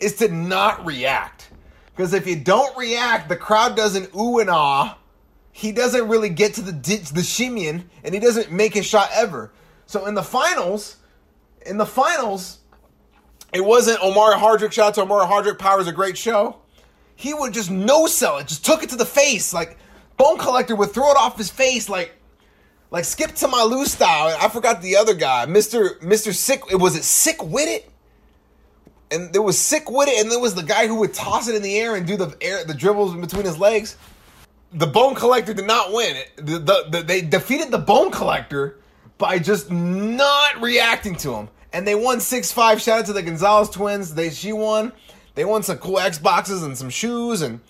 is 0.00 0.16
to 0.16 0.28
not 0.28 0.84
react. 0.84 1.50
Because 1.94 2.14
if 2.14 2.26
you 2.26 2.36
don't 2.36 2.76
react, 2.76 3.28
the 3.28 3.36
crowd 3.36 3.76
doesn't 3.76 4.14
ooh 4.14 4.38
and 4.38 4.50
ah. 4.50 4.96
He 5.52 5.72
doesn't 5.72 6.08
really 6.08 6.30
get 6.30 6.54
to 6.54 6.62
the 6.62 6.72
ditch, 6.72 7.10
the 7.10 7.20
shimian, 7.20 7.84
and 8.04 8.14
he 8.14 8.20
doesn't 8.20 8.50
make 8.50 8.76
a 8.76 8.82
shot 8.82 9.10
ever. 9.12 9.52
So 9.86 10.06
in 10.06 10.14
the 10.14 10.22
finals, 10.22 10.96
in 11.66 11.76
the 11.76 11.84
finals, 11.84 12.60
it 13.52 13.60
wasn't 13.60 14.02
Omar 14.02 14.34
Hardrick 14.34 14.72
shots. 14.72 14.96
Omar 14.96 15.26
Hardrick 15.26 15.58
powers 15.58 15.88
a 15.88 15.92
great 15.92 16.16
show. 16.16 16.56
He 17.16 17.34
would 17.34 17.52
just 17.52 17.70
no 17.70 18.06
sell 18.06 18.38
it, 18.38 18.46
just 18.46 18.64
took 18.64 18.82
it 18.82 18.90
to 18.90 18.96
the 18.96 19.04
face. 19.04 19.52
Like 19.52 19.76
Bone 20.16 20.38
Collector 20.38 20.76
would 20.76 20.92
throw 20.92 21.10
it 21.10 21.16
off 21.18 21.36
his 21.36 21.50
face, 21.50 21.88
like 21.88 22.12
like 22.90 23.04
skip 23.04 23.34
to 23.34 23.48
my 23.48 23.62
loose 23.64 23.92
style. 23.92 24.34
I 24.40 24.48
forgot 24.48 24.80
the 24.80 24.96
other 24.96 25.14
guy, 25.14 25.44
Mister 25.46 25.98
Mister 26.00 26.32
Sick. 26.32 26.70
Was 26.78 26.96
it 26.96 27.04
Sick 27.04 27.42
Wit 27.44 27.89
and 29.10 29.32
there 29.32 29.42
was 29.42 29.58
sick 29.58 29.90
with 29.90 30.08
it, 30.08 30.20
and 30.20 30.30
there 30.30 30.38
was 30.38 30.54
the 30.54 30.62
guy 30.62 30.86
who 30.86 30.96
would 30.96 31.12
toss 31.12 31.48
it 31.48 31.54
in 31.54 31.62
the 31.62 31.78
air 31.78 31.96
and 31.96 32.06
do 32.06 32.16
the 32.16 32.36
air 32.40 32.64
the 32.64 32.74
dribbles 32.74 33.14
between 33.16 33.44
his 33.44 33.58
legs. 33.58 33.96
The 34.72 34.86
Bone 34.86 35.14
Collector 35.14 35.52
did 35.52 35.66
not 35.66 35.92
win. 35.92 36.16
The, 36.36 36.58
the, 36.58 36.86
the, 36.90 37.02
they 37.02 37.22
defeated 37.22 37.72
the 37.72 37.78
Bone 37.78 38.12
Collector 38.12 38.78
by 39.18 39.38
just 39.38 39.70
not 39.70 40.60
reacting 40.60 41.16
to 41.16 41.34
him, 41.34 41.48
and 41.72 41.86
they 41.86 41.94
won 41.94 42.20
six 42.20 42.52
five. 42.52 42.80
Shout 42.80 43.00
out 43.00 43.06
to 43.06 43.12
the 43.12 43.22
Gonzalez 43.22 43.70
twins. 43.70 44.14
They 44.14 44.30
she 44.30 44.52
won. 44.52 44.92
They 45.34 45.44
won 45.44 45.62
some 45.62 45.78
cool 45.78 45.96
Xboxes 45.96 46.64
and 46.64 46.76
some 46.76 46.90
shoes, 46.90 47.42
and 47.42 47.60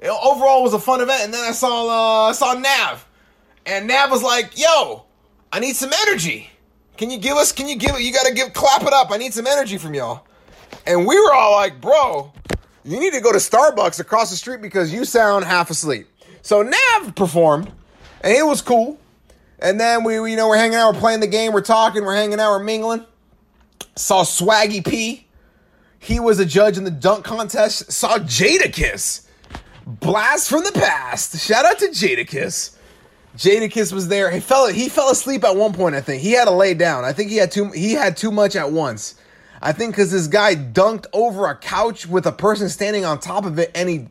it, 0.00 0.08
overall 0.08 0.62
was 0.62 0.74
a 0.74 0.78
fun 0.78 1.00
event. 1.00 1.24
And 1.24 1.34
then 1.34 1.44
I 1.44 1.52
saw 1.52 1.88
uh, 1.88 2.30
I 2.30 2.32
saw 2.32 2.54
Nav, 2.54 3.06
and 3.66 3.86
Nav 3.86 4.10
was 4.10 4.22
like, 4.22 4.58
"Yo, 4.58 5.04
I 5.52 5.60
need 5.60 5.76
some 5.76 5.90
energy. 6.06 6.50
Can 6.96 7.10
you 7.10 7.18
give 7.18 7.36
us? 7.36 7.52
Can 7.52 7.68
you 7.68 7.76
give 7.76 7.94
it? 7.96 8.02
You 8.02 8.12
got 8.12 8.26
to 8.26 8.34
give 8.34 8.52
clap 8.54 8.82
it 8.82 8.92
up. 8.92 9.10
I 9.10 9.18
need 9.18 9.34
some 9.34 9.46
energy 9.46 9.76
from 9.76 9.94
y'all." 9.94 10.26
And 10.90 11.06
we 11.06 11.16
were 11.20 11.32
all 11.32 11.52
like, 11.52 11.80
bro, 11.80 12.32
you 12.82 12.98
need 12.98 13.12
to 13.12 13.20
go 13.20 13.30
to 13.30 13.38
Starbucks 13.38 14.00
across 14.00 14.30
the 14.30 14.36
street 14.36 14.60
because 14.60 14.92
you 14.92 15.04
sound 15.04 15.44
half 15.44 15.70
asleep. 15.70 16.08
So 16.42 16.62
Nav 16.62 17.14
performed, 17.14 17.70
and 18.22 18.36
it 18.36 18.44
was 18.44 18.60
cool. 18.60 18.98
And 19.60 19.78
then 19.78 20.02
we, 20.02 20.14
you 20.14 20.36
know, 20.36 20.48
we're 20.48 20.56
hanging 20.56 20.74
out, 20.74 20.94
we're 20.94 21.00
playing 21.00 21.20
the 21.20 21.28
game, 21.28 21.52
we're 21.52 21.60
talking, 21.60 22.04
we're 22.04 22.16
hanging 22.16 22.40
out, 22.40 22.50
we're 22.50 22.64
mingling. 22.64 23.04
Saw 23.94 24.24
Swaggy 24.24 24.84
P. 24.84 25.28
He 26.00 26.18
was 26.18 26.40
a 26.40 26.46
judge 26.46 26.76
in 26.76 26.82
the 26.82 26.90
dunk 26.90 27.24
contest. 27.24 27.92
Saw 27.92 28.18
Jadakiss. 28.18 29.26
Blast 29.86 30.48
from 30.48 30.64
the 30.64 30.72
past. 30.72 31.38
Shout 31.38 31.66
out 31.66 31.78
to 31.78 31.86
Jadakiss. 31.86 32.74
Jadakiss 33.36 33.92
was 33.92 34.08
there. 34.08 34.28
He 34.30 34.40
fell 34.40 34.66
he 34.66 34.88
fell 34.88 35.10
asleep 35.10 35.44
at 35.44 35.54
one 35.54 35.72
point, 35.72 35.94
I 35.94 36.00
think. 36.00 36.20
He 36.20 36.32
had 36.32 36.46
to 36.46 36.50
lay 36.50 36.74
down. 36.74 37.04
I 37.04 37.12
think 37.12 37.30
he 37.30 37.36
had 37.36 37.52
too 37.52 37.70
he 37.70 37.92
had 37.92 38.16
too 38.16 38.32
much 38.32 38.56
at 38.56 38.72
once. 38.72 39.14
I 39.62 39.72
think 39.72 39.94
because 39.94 40.10
this 40.10 40.26
guy 40.26 40.54
dunked 40.54 41.06
over 41.12 41.46
a 41.46 41.56
couch 41.56 42.06
with 42.06 42.26
a 42.26 42.32
person 42.32 42.68
standing 42.68 43.04
on 43.04 43.20
top 43.20 43.44
of 43.44 43.58
it 43.58 43.70
and 43.74 43.88
he 43.88 44.08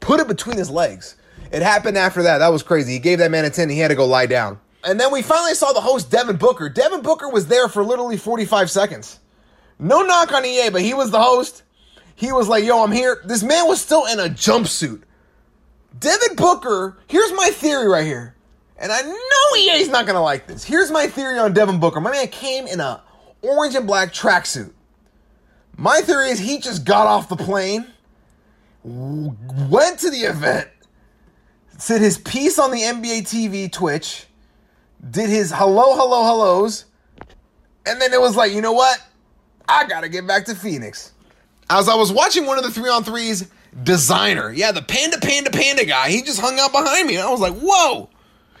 put 0.00 0.20
it 0.20 0.28
between 0.28 0.58
his 0.58 0.70
legs. 0.70 1.16
It 1.50 1.62
happened 1.62 1.98
after 1.98 2.22
that. 2.22 2.38
That 2.38 2.48
was 2.48 2.62
crazy. 2.62 2.92
He 2.92 2.98
gave 2.98 3.18
that 3.18 3.30
man 3.30 3.44
a 3.44 3.50
10. 3.50 3.68
He 3.68 3.78
had 3.78 3.88
to 3.88 3.94
go 3.94 4.06
lie 4.06 4.26
down. 4.26 4.58
And 4.84 4.98
then 4.98 5.12
we 5.12 5.22
finally 5.22 5.54
saw 5.54 5.72
the 5.72 5.80
host, 5.80 6.10
Devin 6.10 6.36
Booker. 6.36 6.68
Devin 6.68 7.02
Booker 7.02 7.28
was 7.28 7.46
there 7.46 7.68
for 7.68 7.84
literally 7.84 8.16
45 8.16 8.70
seconds. 8.70 9.20
No 9.78 10.02
knock 10.02 10.32
on 10.32 10.44
EA, 10.44 10.70
but 10.70 10.82
he 10.82 10.94
was 10.94 11.10
the 11.10 11.22
host. 11.22 11.62
He 12.14 12.32
was 12.32 12.48
like, 12.48 12.64
yo, 12.64 12.82
I'm 12.82 12.92
here. 12.92 13.20
This 13.24 13.42
man 13.42 13.66
was 13.68 13.80
still 13.80 14.06
in 14.06 14.18
a 14.18 14.24
jumpsuit. 14.24 15.02
Devin 15.98 16.36
Booker, 16.36 16.98
here's 17.06 17.32
my 17.32 17.50
theory 17.50 17.88
right 17.88 18.04
here. 18.04 18.34
And 18.78 18.90
I 18.90 19.02
know 19.02 19.56
EA's 19.56 19.88
not 19.88 20.06
going 20.06 20.16
to 20.16 20.20
like 20.20 20.46
this. 20.46 20.64
Here's 20.64 20.90
my 20.90 21.06
theory 21.06 21.38
on 21.38 21.52
Devin 21.52 21.78
Booker. 21.78 22.00
My 22.00 22.10
man 22.10 22.28
came 22.28 22.66
in 22.66 22.80
a 22.80 23.02
orange 23.42 23.74
and 23.74 23.86
black 23.86 24.12
tracksuit. 24.12 24.72
My 25.76 26.00
theory 26.00 26.30
is 26.30 26.38
he 26.38 26.58
just 26.58 26.84
got 26.84 27.06
off 27.06 27.28
the 27.28 27.36
plane, 27.36 27.86
went 28.84 29.98
to 30.00 30.10
the 30.10 30.20
event, 30.20 30.68
said 31.78 32.00
his 32.00 32.18
piece 32.18 32.58
on 32.58 32.70
the 32.70 32.80
NBA 32.80 33.22
TV 33.22 33.70
Twitch, 33.72 34.26
did 35.10 35.28
his 35.28 35.50
hello, 35.50 35.96
hello, 35.96 36.22
hellos, 36.24 36.84
and 37.86 38.00
then 38.00 38.12
it 38.12 38.20
was 38.20 38.36
like, 38.36 38.52
you 38.52 38.60
know 38.60 38.72
what? 38.72 39.00
I 39.68 39.86
gotta 39.86 40.08
get 40.08 40.26
back 40.26 40.44
to 40.46 40.54
Phoenix. 40.54 41.12
As 41.70 41.88
I 41.88 41.94
was 41.94 42.12
watching 42.12 42.46
one 42.46 42.58
of 42.58 42.64
the 42.64 42.70
three 42.70 42.90
on 42.90 43.02
threes, 43.02 43.48
Desiigner, 43.74 44.54
yeah, 44.54 44.70
the 44.72 44.82
panda, 44.82 45.18
panda, 45.18 45.50
panda 45.50 45.86
guy, 45.86 46.10
he 46.10 46.22
just 46.22 46.40
hung 46.40 46.58
out 46.58 46.72
behind 46.72 47.08
me. 47.08 47.16
And 47.16 47.26
I 47.26 47.30
was 47.30 47.40
like, 47.40 47.54
whoa. 47.54 48.10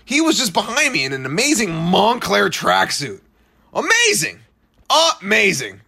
He 0.04 0.20
was 0.20 0.38
just 0.38 0.52
behind 0.52 0.92
me 0.92 1.04
in 1.04 1.12
an 1.12 1.26
amazing 1.26 1.68
Moncler 1.68 2.48
tracksuit. 2.48 3.20
Amazing. 3.74 4.40
Amazing. 5.20 5.81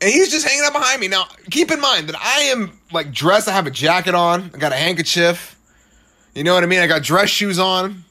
And 0.00 0.10
he's 0.10 0.30
just 0.30 0.46
hanging 0.46 0.64
out 0.64 0.72
behind 0.72 1.00
me. 1.00 1.08
Now, 1.08 1.26
keep 1.50 1.70
in 1.70 1.80
mind 1.80 2.08
that 2.08 2.16
I 2.20 2.42
am 2.52 2.78
like 2.92 3.12
dressed. 3.12 3.48
I 3.48 3.52
have 3.52 3.66
a 3.66 3.70
jacket 3.70 4.14
on. 4.14 4.50
I 4.54 4.58
got 4.58 4.72
a 4.72 4.76
handkerchief. 4.76 5.58
You 6.34 6.44
know 6.44 6.54
what 6.54 6.62
I 6.62 6.66
mean? 6.66 6.80
I 6.80 6.86
got 6.86 7.02
dress 7.02 7.28
shoes 7.28 7.58
on. 7.58 8.04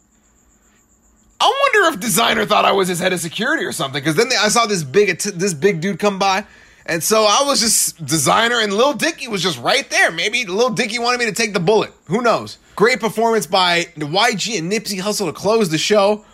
I 1.40 1.72
wonder 1.74 1.94
if 1.94 2.02
Desiigner 2.02 2.48
thought 2.48 2.66
I 2.66 2.72
was 2.72 2.88
his 2.88 3.00
head 3.00 3.14
of 3.14 3.20
security 3.20 3.64
or 3.64 3.72
something. 3.72 4.02
Because 4.02 4.16
then 4.16 4.30
they, 4.30 4.36
I 4.36 4.50
saw 4.50 4.66
this 4.66 4.84
big 4.84 5.18
this 5.20 5.54
big 5.54 5.82
dude 5.82 6.00
come 6.00 6.20
by, 6.20 6.46
and 6.86 7.04
so 7.04 7.24
I 7.24 7.44
was 7.46 7.60
just 7.60 8.04
Desiigner, 8.04 8.62
and 8.62 8.74
Lil 8.74 8.94
Dicky 8.94 9.28
was 9.28 9.42
just 9.42 9.60
right 9.60 9.88
there. 9.90 10.12
Maybe 10.12 10.46
Lil 10.46 10.72
Dicky 10.72 11.00
wanted 11.00 11.20
me 11.20 11.26
to 11.26 11.32
take 11.32 11.54
the 11.54 11.60
bullet. 11.60 11.94
Who 12.06 12.22
knows? 12.22 12.58
Great 12.76 13.00
performance 13.00 13.48
by 13.48 13.86
YG 13.96 14.58
and 14.58 14.72
Nipsey 14.72 15.00
Hussle 15.00 15.28
to 15.28 15.34
close 15.34 15.70
the 15.70 15.78
show. 15.78 16.26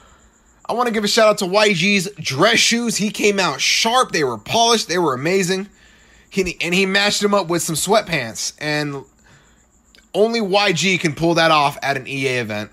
I 0.74 0.75
want 0.75 0.88
to 0.88 0.92
give 0.92 1.03
a 1.03 1.08
shout 1.08 1.27
out 1.27 1.38
to 1.38 1.46
YG's 1.46 2.10
dress 2.15 2.58
shoes. 2.58 2.98
He 2.98 3.12
came 3.12 3.39
out 3.39 3.62
sharp. 3.62 4.12
They 4.12 4.24
were 4.24 4.39
polished. 4.39 4.88
They 4.88 4.98
were 4.98 5.13
amazing. 5.13 5.70
He, 6.32 6.58
and 6.62 6.74
he 6.74 6.88
matched 6.88 7.22
them 7.22 7.36
up 7.36 7.48
with 7.48 7.62
some 7.62 7.75
sweatpants. 7.75 8.56
And 8.58 9.06
only 10.15 10.39
YG 10.39 11.00
can 11.00 11.13
pull 11.13 11.36
that 11.36 11.51
off 11.51 11.77
at 11.84 11.96
an 11.96 12.08
EA 12.08 12.39
event. 12.39 12.72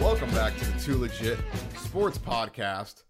Welcome 0.00 0.30
back 0.32 0.58
to 0.58 0.64
the 0.64 0.80
Too 0.80 0.98
Legit 0.98 1.38
Sports 1.76 2.18
Podcast. 2.18 3.04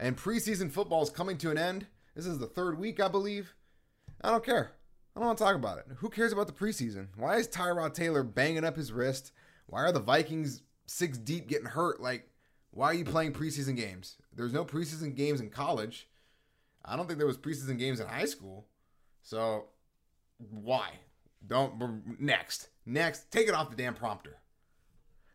And 0.00 0.16
preseason 0.16 0.72
football 0.72 1.02
is 1.02 1.10
coming 1.10 1.36
to 1.38 1.50
an 1.50 1.58
end. 1.58 1.86
This 2.16 2.24
is 2.24 2.38
the 2.38 2.46
third 2.46 2.78
week, 2.78 3.00
I 3.00 3.08
believe. 3.08 3.54
I 4.22 4.30
don't 4.30 4.44
care. 4.44 4.72
I 5.14 5.20
don't 5.20 5.26
want 5.26 5.38
to 5.38 5.44
talk 5.44 5.54
about 5.54 5.76
it. 5.76 5.86
Who 5.98 6.08
cares 6.08 6.32
about 6.32 6.46
the 6.46 6.54
preseason? 6.54 7.08
Why 7.16 7.36
is 7.36 7.46
Tyrod 7.46 7.92
Taylor 7.92 8.22
banging 8.22 8.64
up 8.64 8.76
his 8.76 8.92
wrist? 8.92 9.30
Why 9.66 9.82
are 9.82 9.92
the 9.92 10.00
Vikings 10.00 10.62
six 10.86 11.18
deep 11.18 11.48
getting 11.48 11.66
hurt? 11.66 12.00
Like, 12.00 12.30
why 12.70 12.86
are 12.86 12.94
you 12.94 13.04
playing 13.04 13.34
preseason 13.34 13.76
games? 13.76 14.16
There's 14.34 14.54
no 14.54 14.64
preseason 14.64 15.14
games 15.14 15.42
in 15.42 15.50
college. 15.50 16.08
I 16.82 16.96
don't 16.96 17.06
think 17.06 17.18
there 17.18 17.26
was 17.26 17.36
preseason 17.36 17.78
games 17.78 18.00
in 18.00 18.06
high 18.06 18.24
school. 18.24 18.66
So, 19.22 19.66
why? 20.38 20.92
Don't. 21.46 22.18
Next. 22.18 22.70
Next. 22.86 23.30
Take 23.30 23.48
it 23.48 23.54
off 23.54 23.68
the 23.68 23.76
damn 23.76 23.94
prompter. 23.94 24.38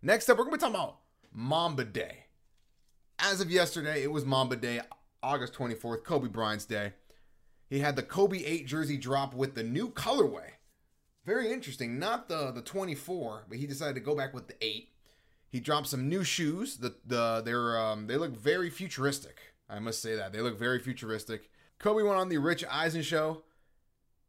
Next 0.02 0.28
up, 0.28 0.40
we're 0.40 0.46
to 0.46 0.52
be 0.52 0.58
talking 0.58 0.74
about 0.74 0.98
Mamba 1.32 1.86
Day 1.86 2.25
as 3.20 3.42
of 3.42 3.52
yesterday, 3.52 4.04
it 4.04 4.12
was 4.12 4.26
Mamba 4.26 4.56
Day, 4.56 4.82
August 5.22 5.54
24th, 5.54 6.04
Kobe 6.04 6.28
Bryant's 6.28 6.66
day. 6.66 6.94
He 7.70 7.80
had 7.80 7.96
the 7.96 8.04
Kobe 8.04 8.44
8 8.44 8.68
jersey 8.68 8.98
drop 8.98 9.34
with 9.34 9.56
the 9.56 9.64
new 9.64 9.90
colorway. 9.90 10.52
Very 11.26 11.52
interesting. 11.52 11.98
Not 11.98 12.30
the 12.30 12.52
the 12.52 12.62
24, 12.62 13.46
but 13.50 13.58
he 13.58 13.66
decided 13.66 13.96
to 13.96 14.02
go 14.02 14.16
back 14.16 14.34
with 14.34 14.48
the 14.48 14.56
8. 14.62 14.90
He 15.50 15.60
dropped 15.60 15.88
some 15.88 16.08
new 16.08 16.24
shoes. 16.24 16.78
The 16.78 16.96
the 17.06 17.42
they're 17.44 17.80
um, 17.80 18.06
they 18.08 18.18
look 18.18 18.38
very 18.38 18.70
futuristic. 18.70 19.40
I 19.68 19.80
must 19.80 20.02
say 20.02 20.16
that. 20.16 20.32
They 20.32 20.42
look 20.42 20.60
very 20.60 20.80
futuristic. 20.80 21.50
Kobe 21.80 22.04
went 22.04 22.18
on 22.18 22.30
the 22.30 22.38
Rich 22.38 22.64
Eisen 22.70 23.02
show 23.02 23.42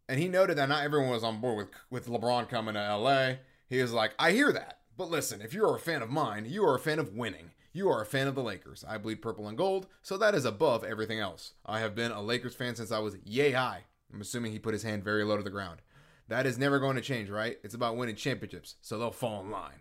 and 0.08 0.20
he 0.20 0.28
noted 0.28 0.56
that 0.56 0.68
not 0.68 0.84
everyone 0.84 1.10
was 1.10 1.24
on 1.24 1.40
board 1.40 1.56
with 1.56 1.68
with 1.90 2.06
LeBron 2.06 2.48
coming 2.48 2.74
to 2.74 2.96
LA. 2.96 3.34
He 3.68 3.82
was 3.82 3.92
like, 3.92 4.14
"I 4.18 4.32
hear 4.32 4.52
that. 4.52 4.80
But 4.96 5.10
listen, 5.10 5.42
if 5.42 5.52
you're 5.52 5.76
a 5.76 5.80
fan 5.80 6.02
of 6.02 6.10
mine, 6.10 6.46
you 6.48 6.64
are 6.64 6.74
a 6.74 6.80
fan 6.80 6.98
of 6.98 7.14
winning. 7.14 7.50
You 7.72 7.90
are 7.90 8.00
a 8.00 8.06
fan 8.06 8.26
of 8.26 8.34
the 8.34 8.42
Lakers. 8.42 8.84
I 8.88 8.96
bleed 8.96 9.20
purple 9.20 9.48
and 9.48 9.58
gold, 9.58 9.86
so 10.02 10.16
that 10.16 10.34
is 10.34 10.46
above 10.46 10.82
everything 10.82 11.20
else. 11.20 11.52
I 11.66 11.80
have 11.80 11.94
been 11.94 12.12
a 12.12 12.22
Lakers 12.22 12.54
fan 12.54 12.74
since 12.74 12.90
I 12.90 13.00
was 13.00 13.18
yay 13.24 13.52
high. 13.52 13.84
I'm 14.12 14.22
assuming 14.22 14.52
he 14.52 14.58
put 14.58 14.72
his 14.72 14.82
hand 14.82 15.04
very 15.04 15.24
low 15.24 15.36
to 15.36 15.42
the 15.42 15.50
ground. 15.50 15.82
That 16.28 16.46
is 16.46 16.58
never 16.58 16.78
going 16.78 16.96
to 16.96 17.02
change, 17.02 17.28
right? 17.28 17.58
It's 17.62 17.74
about 17.74 17.96
winning 17.96 18.16
championships, 18.16 18.76
so 18.80 18.98
they'll 18.98 19.10
fall 19.10 19.42
in 19.42 19.50
line. 19.50 19.80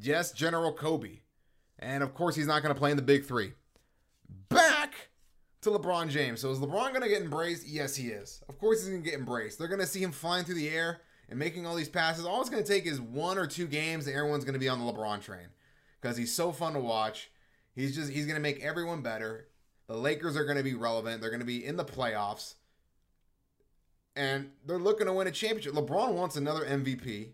Yes, 0.00 0.30
General 0.30 0.72
Kobe. 0.72 1.20
And 1.80 2.04
of 2.04 2.14
course, 2.14 2.36
he's 2.36 2.46
not 2.46 2.62
going 2.62 2.74
to 2.74 2.78
play 2.78 2.92
in 2.92 2.96
the 2.96 3.02
big 3.02 3.26
three. 3.26 3.54
Back 4.48 5.08
to 5.62 5.70
LeBron 5.70 6.08
James. 6.08 6.40
So 6.40 6.50
is 6.50 6.60
LeBron 6.60 6.90
going 6.90 7.02
to 7.02 7.08
get 7.08 7.22
embraced? 7.22 7.66
Yes, 7.66 7.96
he 7.96 8.08
is. 8.08 8.42
Of 8.48 8.58
course, 8.58 8.80
he's 8.80 8.90
going 8.90 9.02
to 9.02 9.10
get 9.10 9.18
embraced. 9.18 9.58
They're 9.58 9.68
going 9.68 9.80
to 9.80 9.86
see 9.86 10.02
him 10.02 10.12
flying 10.12 10.44
through 10.44 10.54
the 10.54 10.68
air 10.68 11.00
and 11.28 11.38
making 11.38 11.66
all 11.66 11.74
these 11.74 11.88
passes. 11.88 12.24
All 12.24 12.40
it's 12.40 12.50
going 12.50 12.62
to 12.62 12.68
take 12.68 12.86
is 12.86 13.00
one 13.00 13.38
or 13.38 13.46
two 13.46 13.66
games, 13.66 14.06
and 14.06 14.16
everyone's 14.16 14.44
going 14.44 14.54
to 14.54 14.60
be 14.60 14.68
on 14.68 14.84
the 14.84 14.92
LeBron 14.92 15.22
train 15.22 15.48
because 16.00 16.16
he's 16.16 16.34
so 16.34 16.52
fun 16.52 16.74
to 16.74 16.80
watch. 16.80 17.30
He's 17.74 17.94
just 17.94 18.12
he's 18.12 18.26
going 18.26 18.36
to 18.36 18.42
make 18.42 18.62
everyone 18.62 19.02
better. 19.02 19.48
The 19.86 19.96
Lakers 19.96 20.36
are 20.36 20.44
going 20.44 20.56
to 20.56 20.62
be 20.62 20.74
relevant. 20.74 21.20
They're 21.20 21.30
going 21.30 21.40
to 21.40 21.46
be 21.46 21.64
in 21.64 21.76
the 21.76 21.84
playoffs. 21.84 22.54
And 24.16 24.50
they're 24.64 24.78
looking 24.78 25.06
to 25.06 25.12
win 25.12 25.26
a 25.26 25.32
championship. 25.32 25.74
LeBron 25.74 26.12
wants 26.12 26.36
another 26.36 26.64
MVP 26.64 27.32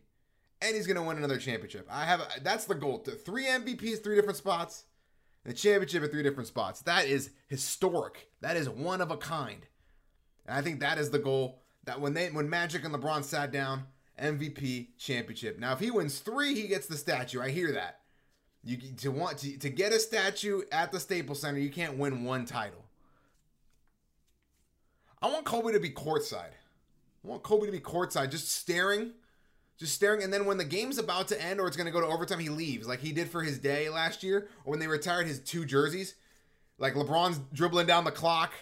and 0.62 0.74
he's 0.74 0.86
going 0.86 0.96
to 0.96 1.02
win 1.02 1.16
another 1.16 1.38
championship. 1.38 1.86
I 1.90 2.04
have 2.04 2.22
that's 2.42 2.64
the 2.64 2.74
goal. 2.74 2.98
Three 2.98 3.46
MVPs, 3.46 4.02
three 4.02 4.16
different 4.16 4.36
spots. 4.36 4.84
The 5.44 5.54
championship 5.54 6.02
at 6.02 6.10
three 6.10 6.22
different 6.22 6.48
spots. 6.48 6.82
That 6.82 7.06
is 7.06 7.30
historic. 7.48 8.28
That 8.42 8.56
is 8.56 8.68
one 8.68 9.00
of 9.00 9.10
a 9.10 9.16
kind. 9.16 9.66
And 10.46 10.56
I 10.56 10.60
think 10.60 10.80
that 10.80 10.98
is 10.98 11.10
the 11.10 11.18
goal. 11.18 11.62
That 11.84 12.00
when 12.00 12.14
they 12.14 12.28
when 12.28 12.48
Magic 12.48 12.84
and 12.84 12.94
LeBron 12.94 13.24
sat 13.24 13.52
down, 13.52 13.84
MVP 14.20 14.88
championship. 14.98 15.58
Now 15.58 15.72
if 15.72 15.80
he 15.80 15.90
wins 15.90 16.18
3, 16.18 16.54
he 16.54 16.68
gets 16.68 16.86
the 16.86 16.96
statue. 16.96 17.40
I 17.40 17.50
hear 17.50 17.72
that. 17.72 18.00
You 18.62 18.76
to 18.98 19.10
want 19.10 19.38
to, 19.38 19.56
to 19.58 19.70
get 19.70 19.92
a 19.92 19.98
statue 19.98 20.62
at 20.70 20.92
the 20.92 21.00
Staples 21.00 21.40
Center, 21.40 21.58
you 21.58 21.70
can't 21.70 21.96
win 21.96 22.24
one 22.24 22.44
title. 22.44 22.84
I 25.22 25.28
want 25.28 25.44
Kobe 25.44 25.72
to 25.72 25.80
be 25.80 25.90
courtside. 25.90 26.52
I 27.24 27.28
want 27.28 27.42
Kobe 27.42 27.66
to 27.66 27.72
be 27.72 27.80
courtside, 27.80 28.30
just 28.30 28.50
staring, 28.50 29.12
just 29.78 29.94
staring. 29.94 30.22
And 30.22 30.32
then 30.32 30.46
when 30.46 30.56
the 30.56 30.64
game's 30.64 30.98
about 30.98 31.28
to 31.28 31.42
end 31.42 31.60
or 31.60 31.66
it's 31.66 31.76
going 31.76 31.86
to 31.86 31.92
go 31.92 32.00
to 32.00 32.06
overtime, 32.06 32.38
he 32.38 32.48
leaves, 32.48 32.88
like 32.88 33.00
he 33.00 33.12
did 33.12 33.28
for 33.28 33.42
his 33.42 33.58
day 33.58 33.90
last 33.90 34.22
year, 34.22 34.48
or 34.64 34.70
when 34.70 34.80
they 34.80 34.86
retired 34.86 35.26
his 35.26 35.40
two 35.40 35.64
jerseys. 35.64 36.14
Like 36.78 36.94
LeBron's 36.94 37.40
dribbling 37.52 37.86
down 37.86 38.04
the 38.04 38.10
clock. 38.10 38.52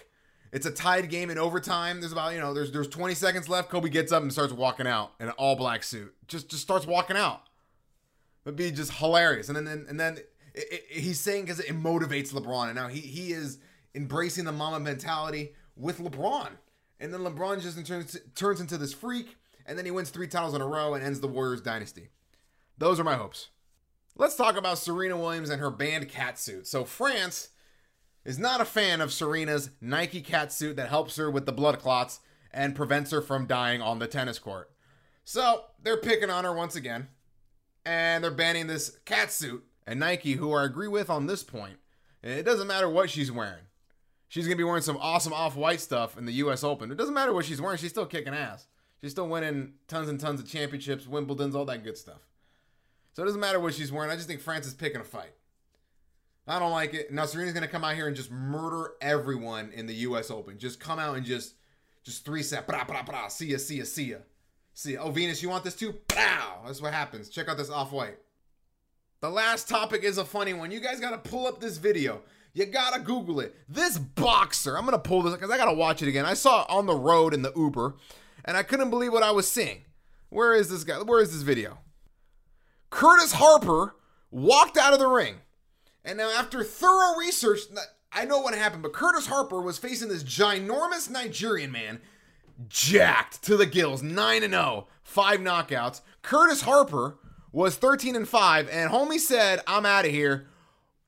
It's 0.51 0.65
a 0.65 0.71
tied 0.71 1.09
game 1.09 1.29
in 1.29 1.37
overtime. 1.37 1.99
There's 1.99 2.11
about 2.11 2.33
you 2.33 2.39
know 2.39 2.53
there's 2.53 2.71
there's 2.71 2.87
20 2.87 3.13
seconds 3.13 3.47
left. 3.47 3.69
Kobe 3.69 3.89
gets 3.89 4.11
up 4.11 4.23
and 4.23 4.31
starts 4.31 4.53
walking 4.53 4.87
out 4.87 5.13
in 5.19 5.27
an 5.27 5.33
all 5.37 5.55
black 5.55 5.83
suit. 5.83 6.13
Just 6.27 6.49
just 6.49 6.63
starts 6.63 6.87
walking 6.87 7.17
out 7.17 7.43
It 8.45 8.49
would 8.49 8.55
be 8.55 8.71
just 8.71 8.93
hilarious. 8.93 9.47
And 9.47 9.55
then 9.55 9.67
and, 9.67 9.87
and 9.87 9.99
then 9.99 10.17
it, 10.55 10.67
it, 10.71 10.85
he's 10.89 11.19
saying 11.19 11.45
because 11.45 11.59
it 11.59 11.75
motivates 11.75 12.33
LeBron, 12.33 12.67
and 12.67 12.75
now 12.75 12.87
he 12.87 12.99
he 12.99 13.31
is 13.31 13.59
embracing 13.93 14.45
the 14.45 14.51
Mamba 14.51 14.79
mentality 14.79 15.53
with 15.75 15.99
LeBron. 15.99 16.49
And 16.99 17.13
then 17.13 17.21
LeBron 17.21 17.61
just 17.61 17.85
turns 17.85 18.17
turns 18.35 18.59
into 18.59 18.77
this 18.77 18.93
freak, 18.93 19.37
and 19.65 19.77
then 19.77 19.85
he 19.85 19.91
wins 19.91 20.09
three 20.09 20.27
titles 20.27 20.55
in 20.55 20.61
a 20.61 20.67
row 20.67 20.95
and 20.95 21.03
ends 21.03 21.19
the 21.19 21.27
Warriors 21.27 21.61
dynasty. 21.61 22.09
Those 22.77 22.99
are 22.99 23.03
my 23.03 23.15
hopes. 23.15 23.49
Let's 24.17 24.35
talk 24.35 24.57
about 24.57 24.79
Serena 24.79 25.15
Williams 25.15 25.49
and 25.49 25.61
her 25.61 25.69
banned 25.69 26.09
catsuit. 26.09 26.65
So 26.65 26.83
France 26.83 27.49
is 28.29 28.37
not 28.37 28.61
a 28.61 28.65
fan 28.65 29.01
of 29.01 29.11
Serena's 29.11 29.71
Nike 29.81 30.21
cat 30.21 30.53
suit 30.53 30.75
that 30.75 30.89
helps 30.89 31.15
her 31.15 31.31
with 31.31 31.47
the 31.47 31.51
blood 31.51 31.79
clots 31.79 32.19
and 32.51 32.75
prevents 32.75 33.09
her 33.09 33.23
from 33.23 33.47
dying 33.47 33.81
on 33.81 33.97
the 33.97 34.05
tennis 34.05 34.37
court. 34.37 34.69
So 35.23 35.63
they're 35.81 35.97
picking 35.97 36.29
on 36.29 36.43
her 36.43 36.53
once 36.53 36.75
again 36.75 37.07
and 37.87 38.23
they're 38.23 38.29
banning 38.29 38.67
this 38.67 38.99
cat 39.03 39.31
suit. 39.31 39.63
And 39.87 39.99
Nike, 39.99 40.33
who 40.33 40.53
I 40.53 40.65
agree 40.65 40.87
with 40.87 41.09
on 41.09 41.25
this 41.25 41.41
point, 41.41 41.77
it 42.21 42.43
doesn't 42.43 42.67
matter 42.67 42.87
what 42.87 43.09
she's 43.09 43.31
wearing. 43.31 43.63
She's 44.27 44.45
gonna 44.45 44.57
be 44.57 44.63
wearing 44.63 44.83
some 44.83 44.97
awesome 44.97 45.33
off-white 45.33 45.81
stuff 45.81 46.15
in 46.15 46.25
the 46.25 46.33
U.S. 46.33 46.63
Open. 46.63 46.91
It 46.91 46.99
doesn't 46.99 47.15
matter 47.15 47.33
what 47.33 47.45
she's 47.45 47.59
wearing; 47.59 47.79
she's 47.79 47.89
still 47.89 48.05
kicking 48.05 48.35
ass. 48.35 48.67
She's 49.01 49.09
still 49.09 49.27
winning 49.27 49.73
tons 49.87 50.07
and 50.07 50.19
tons 50.19 50.39
of 50.39 50.47
championships, 50.47 51.07
Wimbledon's, 51.07 51.55
all 51.55 51.65
that 51.65 51.83
good 51.83 51.97
stuff. 51.97 52.27
So 53.13 53.23
it 53.23 53.25
doesn't 53.25 53.41
matter 53.41 53.59
what 53.59 53.73
she's 53.73 53.91
wearing. 53.91 54.11
I 54.11 54.15
just 54.15 54.27
think 54.27 54.39
France 54.41 54.67
is 54.67 54.75
picking 54.75 55.01
a 55.01 55.03
fight. 55.03 55.33
I 56.49 56.59
don't 56.59 56.71
like 56.71 56.93
it. 56.93 57.11
Now 57.11 57.25
Serena's 57.25 57.53
gonna 57.53 57.67
come 57.67 57.83
out 57.83 57.95
here 57.95 58.07
and 58.07 58.15
just 58.15 58.31
murder 58.31 58.93
everyone 59.01 59.71
in 59.73 59.85
the 59.85 59.93
U.S. 59.95 60.31
Open. 60.31 60.57
Just 60.57 60.79
come 60.79 60.99
out 60.99 61.15
and 61.15 61.25
just, 61.25 61.53
just 62.03 62.25
three 62.25 62.43
set, 62.43 62.67
bra 62.67 62.83
bra 62.83 63.03
bra. 63.03 63.27
See 63.27 63.47
ya, 63.47 63.57
see 63.57 63.77
ya, 63.77 63.83
see 63.85 64.11
ya. 64.11 64.17
See, 64.73 64.97
oh, 64.97 65.11
Venus, 65.11 65.43
you 65.43 65.49
want 65.49 65.63
this 65.63 65.75
too? 65.75 65.93
Pow! 66.07 66.61
That's 66.65 66.81
what 66.81 66.93
happens. 66.93 67.29
Check 67.29 67.49
out 67.49 67.57
this 67.57 67.69
off 67.69 67.91
white. 67.91 68.17
The 69.21 69.29
last 69.29 69.67
topic 69.67 70.03
is 70.03 70.17
a 70.17 70.23
funny 70.23 70.53
one. 70.53 70.71
You 70.71 70.79
guys 70.79 71.01
got 71.01 71.11
to 71.11 71.29
pull 71.29 71.45
up 71.47 71.59
this 71.59 71.77
video. 71.77 72.21
You 72.53 72.65
got 72.65 72.93
to 72.93 73.01
Google 73.01 73.41
it. 73.41 73.53
This 73.67 73.97
boxer, 73.97 74.77
I'm 74.77 74.85
to 74.87 74.97
pull 74.97 75.21
this 75.21 75.33
because 75.33 75.51
I 75.51 75.57
got 75.57 75.65
to 75.65 75.73
watch 75.73 76.01
it 76.01 76.07
again. 76.07 76.25
I 76.25 76.33
saw 76.33 76.61
it 76.61 76.69
on 76.69 76.85
the 76.85 76.95
road 76.95 77.33
in 77.33 77.41
the 77.41 77.51
Uber 77.55 77.95
and 78.45 78.55
I 78.55 78.63
couldn't 78.63 78.89
believe 78.89 79.11
what 79.11 79.23
I 79.23 79.31
was 79.31 79.49
seeing. 79.51 79.83
Where 80.29 80.55
is 80.55 80.69
this 80.69 80.85
guy? 80.85 80.99
Where 80.99 81.21
is 81.21 81.33
this 81.33 81.41
video? 81.41 81.79
Curtis 82.89 83.33
Harper 83.33 83.95
walked 84.31 84.77
out 84.77 84.93
of 84.93 84.99
the 84.99 85.07
ring. 85.07 85.35
And 86.05 86.17
now, 86.17 86.31
after 86.31 86.63
thorough 86.63 87.17
research, 87.17 87.61
I 88.11 88.25
know 88.25 88.39
what 88.39 88.55
happened, 88.55 88.83
but 88.83 88.93
Curtis 88.93 89.27
Harper 89.27 89.61
was 89.61 89.77
facing 89.77 90.09
this 90.09 90.23
ginormous 90.23 91.09
Nigerian 91.09 91.71
man 91.71 91.99
jacked 92.67 93.43
to 93.43 93.55
the 93.55 93.65
gills, 93.65 94.01
9 94.01 94.43
and 94.43 94.53
0, 94.53 94.87
5 95.03 95.39
knockouts. 95.39 96.01
Curtis 96.21 96.61
Harper 96.61 97.17
was 97.51 97.75
13 97.75 98.15
and 98.15 98.27
5 98.27 98.69
and 98.69 98.91
homie 98.91 99.19
said, 99.19 99.61
"I'm 99.67 99.85
out 99.85 100.05
of 100.05 100.11
here." 100.11 100.47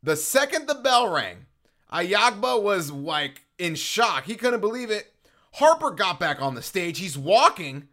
The 0.04 0.16
second 0.16 0.68
the 0.68 0.76
bell 0.76 1.08
rang, 1.10 1.46
Ayagba 1.92 2.62
was 2.62 2.92
like 2.92 3.44
in 3.58 3.76
shock. 3.76 4.26
He 4.26 4.36
couldn't 4.36 4.62
believe 4.62 4.90
it. 4.90 5.14
Harper 5.54 5.92
got 5.92 6.20
back 6.20 6.42
on 6.42 6.56
the 6.56 6.62
stage. 6.62 7.00
He's 7.00 7.18
walking. 7.18 7.88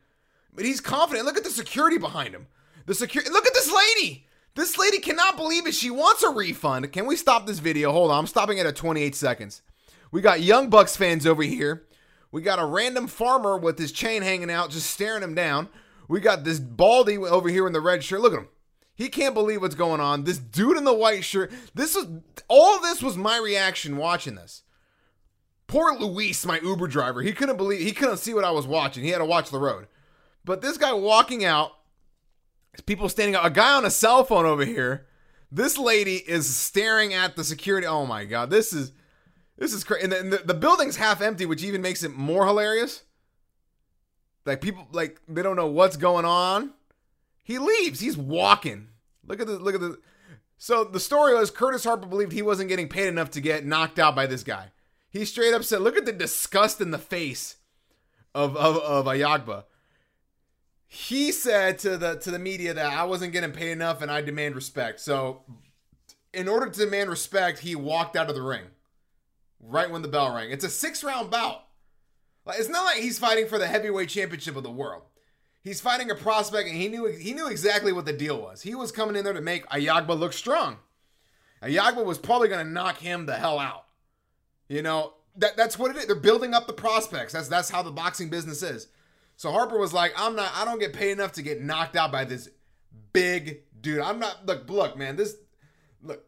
but 0.55 0.64
he's 0.64 0.81
confident. 0.81 1.25
Look 1.25 1.37
at 1.37 1.45
the 1.45 1.50
security 1.50 1.99
behind 1.99 2.35
him. 2.35 2.47
The 2.87 2.95
security. 2.95 3.31
Look 3.31 3.47
at 3.47 3.55
this 3.55 3.73
lady. 3.73 4.26
This 4.59 4.77
lady 4.77 4.99
cannot 4.99 5.37
believe 5.37 5.69
it. 5.69 5.75
She 5.75 5.88
wants 5.88 6.25
a 6.25 6.31
refund. 6.31 6.91
Can 6.93 7.07
we 7.07 7.15
stop 7.15 7.47
this 7.47 7.61
video? 7.61 7.93
Hold 7.93 8.11
on. 8.11 8.19
I'm 8.19 8.27
stopping 8.27 8.59
it 8.59 8.67
at 8.67 8.75
28 8.75 9.15
seconds. 9.15 9.62
We 10.11 10.21
got 10.21 10.41
Young 10.41 10.69
Bucks 10.69 10.97
fans 10.97 11.29
over 11.29 11.45
here. 11.45 11.87
We 12.33 12.43
got 12.43 12.59
a 12.59 12.65
random 12.65 13.07
farmer 13.07 13.57
with 13.57 13.79
his 13.79 13.93
chain 13.93 14.23
hanging 14.23 14.50
out, 14.50 14.71
just 14.71 14.91
staring 14.91 15.23
him 15.23 15.37
down. 15.37 15.69
We 16.09 16.19
got 16.19 16.43
this 16.43 16.59
baldy 16.59 17.19
over 17.19 17.49
here 17.49 17.69
in 17.69 17.73
the 17.73 17.81
red 17.81 18.03
shirt. 18.03 18.21
Look 18.21 18.33
at 18.33 18.41
him. 18.41 18.49
He 18.97 19.09
can't 19.09 19.33
believe 19.33 19.62
what's 19.62 19.77
going 19.77 20.00
on. 20.00 20.25
This 20.25 20.38
dude 20.38 20.77
in 20.77 20.83
the 20.83 20.93
white 20.93 21.23
shirt. 21.23 21.53
This 21.73 21.95
was 21.95 22.09
all 22.49 22.81
this 22.81 23.00
was 23.00 23.17
my 23.17 23.38
reaction 23.38 23.97
watching 23.97 24.35
this. 24.35 24.65
Poor 25.69 25.97
Luis, 25.97 26.45
my 26.45 26.59
Uber 26.59 26.88
driver. 26.88 27.23
He 27.23 27.33
couldn't 27.33 27.59
believe 27.59 27.79
he 27.79 27.93
couldn't 27.93 28.17
see 28.17 28.35
what 28.35 28.43
I 28.43 28.50
was 28.50 28.67
watching. 28.67 29.05
He 29.05 29.11
had 29.11 29.19
to 29.19 29.25
watch 29.25 29.50
the 29.50 29.61
road. 29.61 29.87
But 30.45 30.62
this 30.62 30.79
guy 30.79 30.93
walking 30.95 31.45
out, 31.45 31.77
people 32.87 33.08
standing 33.08 33.35
up, 33.35 33.44
a 33.44 33.50
guy 33.50 33.75
on 33.75 33.85
a 33.85 33.90
cell 33.90 34.25
phone 34.25 34.47
over 34.47 34.64
here. 34.64 35.06
This 35.50 35.78
lady 35.78 36.16
is 36.16 36.54
staring 36.54 37.14
at 37.14 37.37
the 37.37 37.44
security. 37.44 37.87
Oh 37.87 38.06
my 38.06 38.25
god, 38.25 38.50
this 38.50 38.73
is 38.73 38.92
this 39.56 39.73
is 39.73 39.82
crazy. 39.82 40.04
And, 40.04 40.12
the, 40.12 40.18
and 40.18 40.32
the, 40.32 40.38
the 40.38 40.54
building's 40.54 40.97
half 40.97 41.20
empty, 41.20 41.47
which 41.47 41.64
even 41.64 41.82
makes 41.82 42.02
it 42.02 42.14
more 42.14 42.47
hilarious. 42.47 43.02
Like 44.44 44.61
people 44.61 44.87
like 44.92 45.20
they 45.28 45.42
don't 45.42 45.56
know 45.56 45.66
what's 45.66 45.97
going 45.97 46.25
on. 46.25 46.73
He 47.42 47.58
leaves. 47.58 48.00
He's 48.00 48.16
walking. 48.16 48.88
Look 49.26 49.40
at 49.40 49.47
the 49.47 49.58
look 49.58 49.75
at 49.75 49.80
the. 49.80 49.99
So 50.56 50.85
the 50.85 51.00
story 51.00 51.35
was 51.35 51.50
Curtis 51.50 51.85
Harper 51.85 52.06
believed 52.06 52.32
he 52.32 52.42
wasn't 52.42 52.68
getting 52.68 52.88
paid 52.88 53.08
enough 53.08 53.30
to 53.32 53.40
get 53.40 53.64
knocked 53.64 53.99
out 53.99 54.16
by 54.16 54.26
this 54.26 54.42
guy. 54.42 54.73
He 55.11 55.25
straight 55.25 55.54
up 55.54 55.64
said, 55.64 55.80
"Look 55.80 55.97
at 55.97 56.06
the 56.06 56.12
disgust 56.12 56.80
in 56.80 56.90
the 56.90 56.99
face 56.99 57.56
of 58.35 58.56
of 58.56 58.76
of 58.78 59.06
Ayagba." 59.06 59.64
He 60.88 61.33
said 61.33 61.78
to 61.80 61.99
the 61.99 62.16
to 62.16 62.30
the 62.30 62.38
media 62.38 62.73
that 62.73 62.92
I 62.92 63.04
wasn't 63.04 63.33
getting 63.33 63.52
paid 63.52 63.73
enough 63.73 64.00
and 64.00 64.11
I 64.11 64.23
demand 64.23 64.54
respect. 64.54 65.00
So, 65.00 65.42
in 66.33 66.49
order 66.49 66.68
to 66.68 66.78
demand 66.78 67.11
respect, 67.11 67.59
he 67.59 67.76
walked 67.76 68.16
out 68.16 68.30
of 68.30 68.35
the 68.35 68.42
ring 68.42 68.64
right 69.61 69.90
when 69.90 70.02
the 70.02 70.09
bell 70.09 70.35
rang. 70.35 70.50
It's 70.50 70.64
a 70.64 70.71
six 70.71 71.04
round 71.04 71.30
bout. 71.30 71.64
Like 72.47 72.59
it's 72.59 72.71
not 72.71 72.85
like 72.85 73.02
he's 73.02 73.18
fighting 73.18 73.47
for 73.47 73.59
the 73.59 73.66
heavyweight 73.66 74.09
championship 74.09 74.57
of 74.57 74.62
the 74.62 74.71
world. 74.71 75.02
He's 75.62 75.83
fighting 75.83 76.11
a 76.11 76.14
prospect, 76.14 76.66
and 76.66 76.78
he 76.78 76.88
knew 76.88 77.07
he 77.07 77.35
knew 77.35 77.49
exactly 77.49 77.92
what 77.92 78.07
the 78.07 78.12
deal 78.14 78.40
was. 78.40 78.62
He 78.62 78.75
was 78.75 78.90
coming 78.90 79.16
in 79.16 79.25
there 79.25 79.35
to 79.35 79.42
make 79.42 79.68
Ayagba 79.68 80.18
look 80.18 80.33
strong. 80.33 80.78
Ayagba 81.62 82.02
was 82.02 82.16
probably 82.16 82.49
going 82.49 82.64
to 82.64 82.73
knock 82.73 82.99
him 82.99 83.26
the 83.26 83.35
hell 83.35 83.59
out. 83.59 83.85
You 84.68 84.80
know 84.80 85.12
that 85.37 85.57
that's 85.57 85.78
what 85.78 85.90
it 85.90 85.99
is. 85.99 86.07
They're 86.07 86.16
building 86.16 86.54
up 86.54 86.66
the 86.66 86.73
prospects. 86.73 87.35
That's 87.35 87.49
that's 87.49 87.68
how 87.68 87.83
the 87.83 87.90
boxing 87.90 88.30
business 88.30 88.62
is. 88.62 88.87
So 89.38 89.52
Harper 89.52 89.78
was 89.78 89.92
like, 89.92 90.12
I'm 90.16 90.35
not. 90.35 90.50
I 90.57 90.64
don't 90.64 90.80
get 90.80 90.92
paid 90.92 91.12
enough 91.12 91.33
to 91.35 91.42
get 91.42 91.62
knocked 91.62 91.95
out 91.95 92.11
by 92.11 92.25
this 92.25 92.50
big 93.12 93.62
dude. 93.80 94.00
I'm 94.00 94.18
not. 94.18 94.45
Look, 94.45 94.68
look, 94.68 94.99
man. 94.99 95.14
This 95.14 95.37
look. 96.02 96.25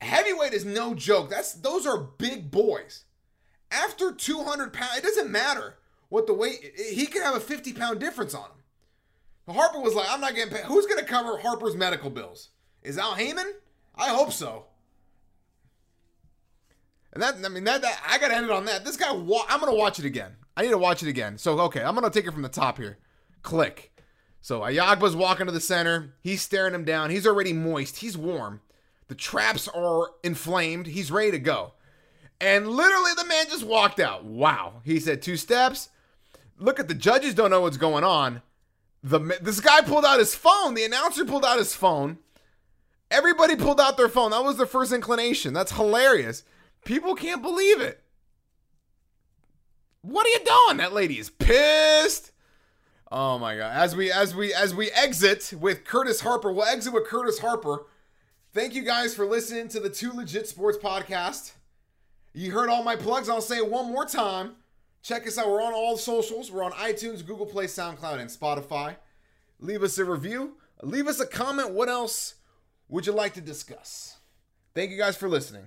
Heavyweight 0.00 0.52
is 0.52 0.64
no 0.64 0.94
joke. 0.94 1.28
That's 1.28 1.54
those 1.54 1.84
are 1.84 1.98
big 1.98 2.52
boys. 2.52 3.06
After 3.72 4.12
200 4.12 4.72
pounds, 4.72 4.98
it 4.98 5.02
doesn't 5.02 5.32
matter 5.32 5.78
what 6.08 6.28
the 6.28 6.32
weight. 6.32 6.74
He 6.76 7.06
can 7.06 7.22
have 7.22 7.34
a 7.34 7.40
50 7.40 7.72
pound 7.72 7.98
difference 7.98 8.34
on 8.34 8.44
him. 8.44 9.56
Harper 9.56 9.80
was 9.80 9.94
like, 9.94 10.06
I'm 10.08 10.20
not 10.20 10.36
getting 10.36 10.54
paid. 10.54 10.64
Who's 10.66 10.86
going 10.86 11.00
to 11.00 11.10
cover 11.10 11.38
Harper's 11.38 11.74
medical 11.74 12.10
bills? 12.10 12.50
Is 12.84 12.98
Al 12.98 13.14
Haymon? 13.14 13.52
I 13.96 14.10
hope 14.10 14.32
so. 14.32 14.66
And 17.16 17.22
that, 17.22 17.36
I 17.42 17.48
mean, 17.48 17.64
that, 17.64 17.80
that 17.80 17.98
I 18.06 18.18
got 18.18 18.28
to 18.28 18.36
end 18.36 18.44
it 18.44 18.50
on 18.50 18.66
that. 18.66 18.84
This 18.84 18.98
guy, 18.98 19.08
I'm 19.08 19.24
going 19.24 19.72
to 19.72 19.78
watch 19.78 19.98
it 19.98 20.04
again. 20.04 20.32
I 20.54 20.60
need 20.60 20.68
to 20.68 20.76
watch 20.76 21.02
it 21.02 21.08
again. 21.08 21.38
So, 21.38 21.58
okay, 21.60 21.82
I'm 21.82 21.94
going 21.94 22.04
to 22.04 22.10
take 22.10 22.26
it 22.26 22.32
from 22.32 22.42
the 22.42 22.50
top 22.50 22.76
here. 22.76 22.98
Click. 23.40 23.90
So, 24.42 24.60
Ayagba's 24.60 25.16
walking 25.16 25.46
to 25.46 25.52
the 25.52 25.58
center. 25.58 26.14
He's 26.20 26.42
staring 26.42 26.74
him 26.74 26.84
down. 26.84 27.08
He's 27.08 27.26
already 27.26 27.54
moist. 27.54 27.96
He's 27.96 28.18
warm. 28.18 28.60
The 29.08 29.14
traps 29.14 29.66
are 29.68 30.10
inflamed. 30.22 30.88
He's 30.88 31.10
ready 31.10 31.30
to 31.30 31.38
go. 31.38 31.72
And 32.38 32.68
literally, 32.68 33.12
the 33.16 33.24
man 33.24 33.46
just 33.48 33.64
walked 33.64 33.98
out. 33.98 34.26
Wow. 34.26 34.82
He 34.84 35.00
said 35.00 35.22
two 35.22 35.38
steps. 35.38 35.88
Look 36.58 36.78
at 36.78 36.88
the 36.88 36.94
judges 36.94 37.32
don't 37.32 37.50
know 37.50 37.62
what's 37.62 37.78
going 37.78 38.04
on. 38.04 38.42
The 39.02 39.20
this 39.40 39.60
guy 39.60 39.80
pulled 39.80 40.04
out 40.04 40.18
his 40.18 40.34
phone. 40.34 40.74
The 40.74 40.84
announcer 40.84 41.24
pulled 41.24 41.46
out 41.46 41.56
his 41.56 41.74
phone. 41.74 42.18
Everybody 43.10 43.56
pulled 43.56 43.80
out 43.80 43.96
their 43.96 44.10
phone. 44.10 44.32
That 44.32 44.44
was 44.44 44.58
their 44.58 44.66
first 44.66 44.92
inclination. 44.92 45.54
That's 45.54 45.72
hilarious. 45.72 46.42
People 46.86 47.16
can't 47.16 47.42
believe 47.42 47.80
it. 47.80 48.00
What 50.02 50.24
are 50.24 50.30
you 50.30 50.38
doing? 50.44 50.76
That 50.76 50.92
lady 50.92 51.18
is 51.18 51.30
pissed. 51.30 52.30
Oh 53.10 53.40
my 53.40 53.56
god. 53.56 53.76
As 53.76 53.96
we 53.96 54.12
as 54.12 54.36
we 54.36 54.54
as 54.54 54.72
we 54.72 54.92
exit 54.92 55.52
with 55.60 55.84
Curtis 55.84 56.20
Harper, 56.20 56.52
we'll 56.52 56.64
exit 56.64 56.92
with 56.92 57.06
Curtis 57.06 57.40
Harper. 57.40 57.86
Thank 58.54 58.74
you 58.74 58.82
guys 58.82 59.16
for 59.16 59.26
listening 59.26 59.66
to 59.68 59.80
the 59.80 59.90
Two 59.90 60.12
Legit 60.12 60.46
Sports 60.46 60.78
Podcast. 60.78 61.54
You 62.32 62.52
heard 62.52 62.68
all 62.68 62.84
my 62.84 62.94
plugs. 62.94 63.28
I'll 63.28 63.40
say 63.40 63.56
it 63.56 63.68
one 63.68 63.92
more 63.92 64.06
time. 64.06 64.52
Check 65.02 65.26
us 65.26 65.38
out. 65.38 65.48
We're 65.48 65.62
on 65.62 65.74
all 65.74 65.96
socials. 65.96 66.52
We're 66.52 66.62
on 66.62 66.72
iTunes, 66.72 67.26
Google 67.26 67.46
Play, 67.46 67.66
SoundCloud, 67.66 68.20
and 68.20 68.30
Spotify. 68.30 68.96
Leave 69.58 69.82
us 69.82 69.98
a 69.98 70.04
review. 70.04 70.54
Leave 70.82 71.08
us 71.08 71.18
a 71.18 71.26
comment. 71.26 71.72
What 71.72 71.88
else 71.88 72.36
would 72.88 73.06
you 73.06 73.12
like 73.12 73.34
to 73.34 73.40
discuss? 73.40 74.18
Thank 74.72 74.92
you 74.92 74.98
guys 74.98 75.16
for 75.16 75.28
listening. 75.28 75.66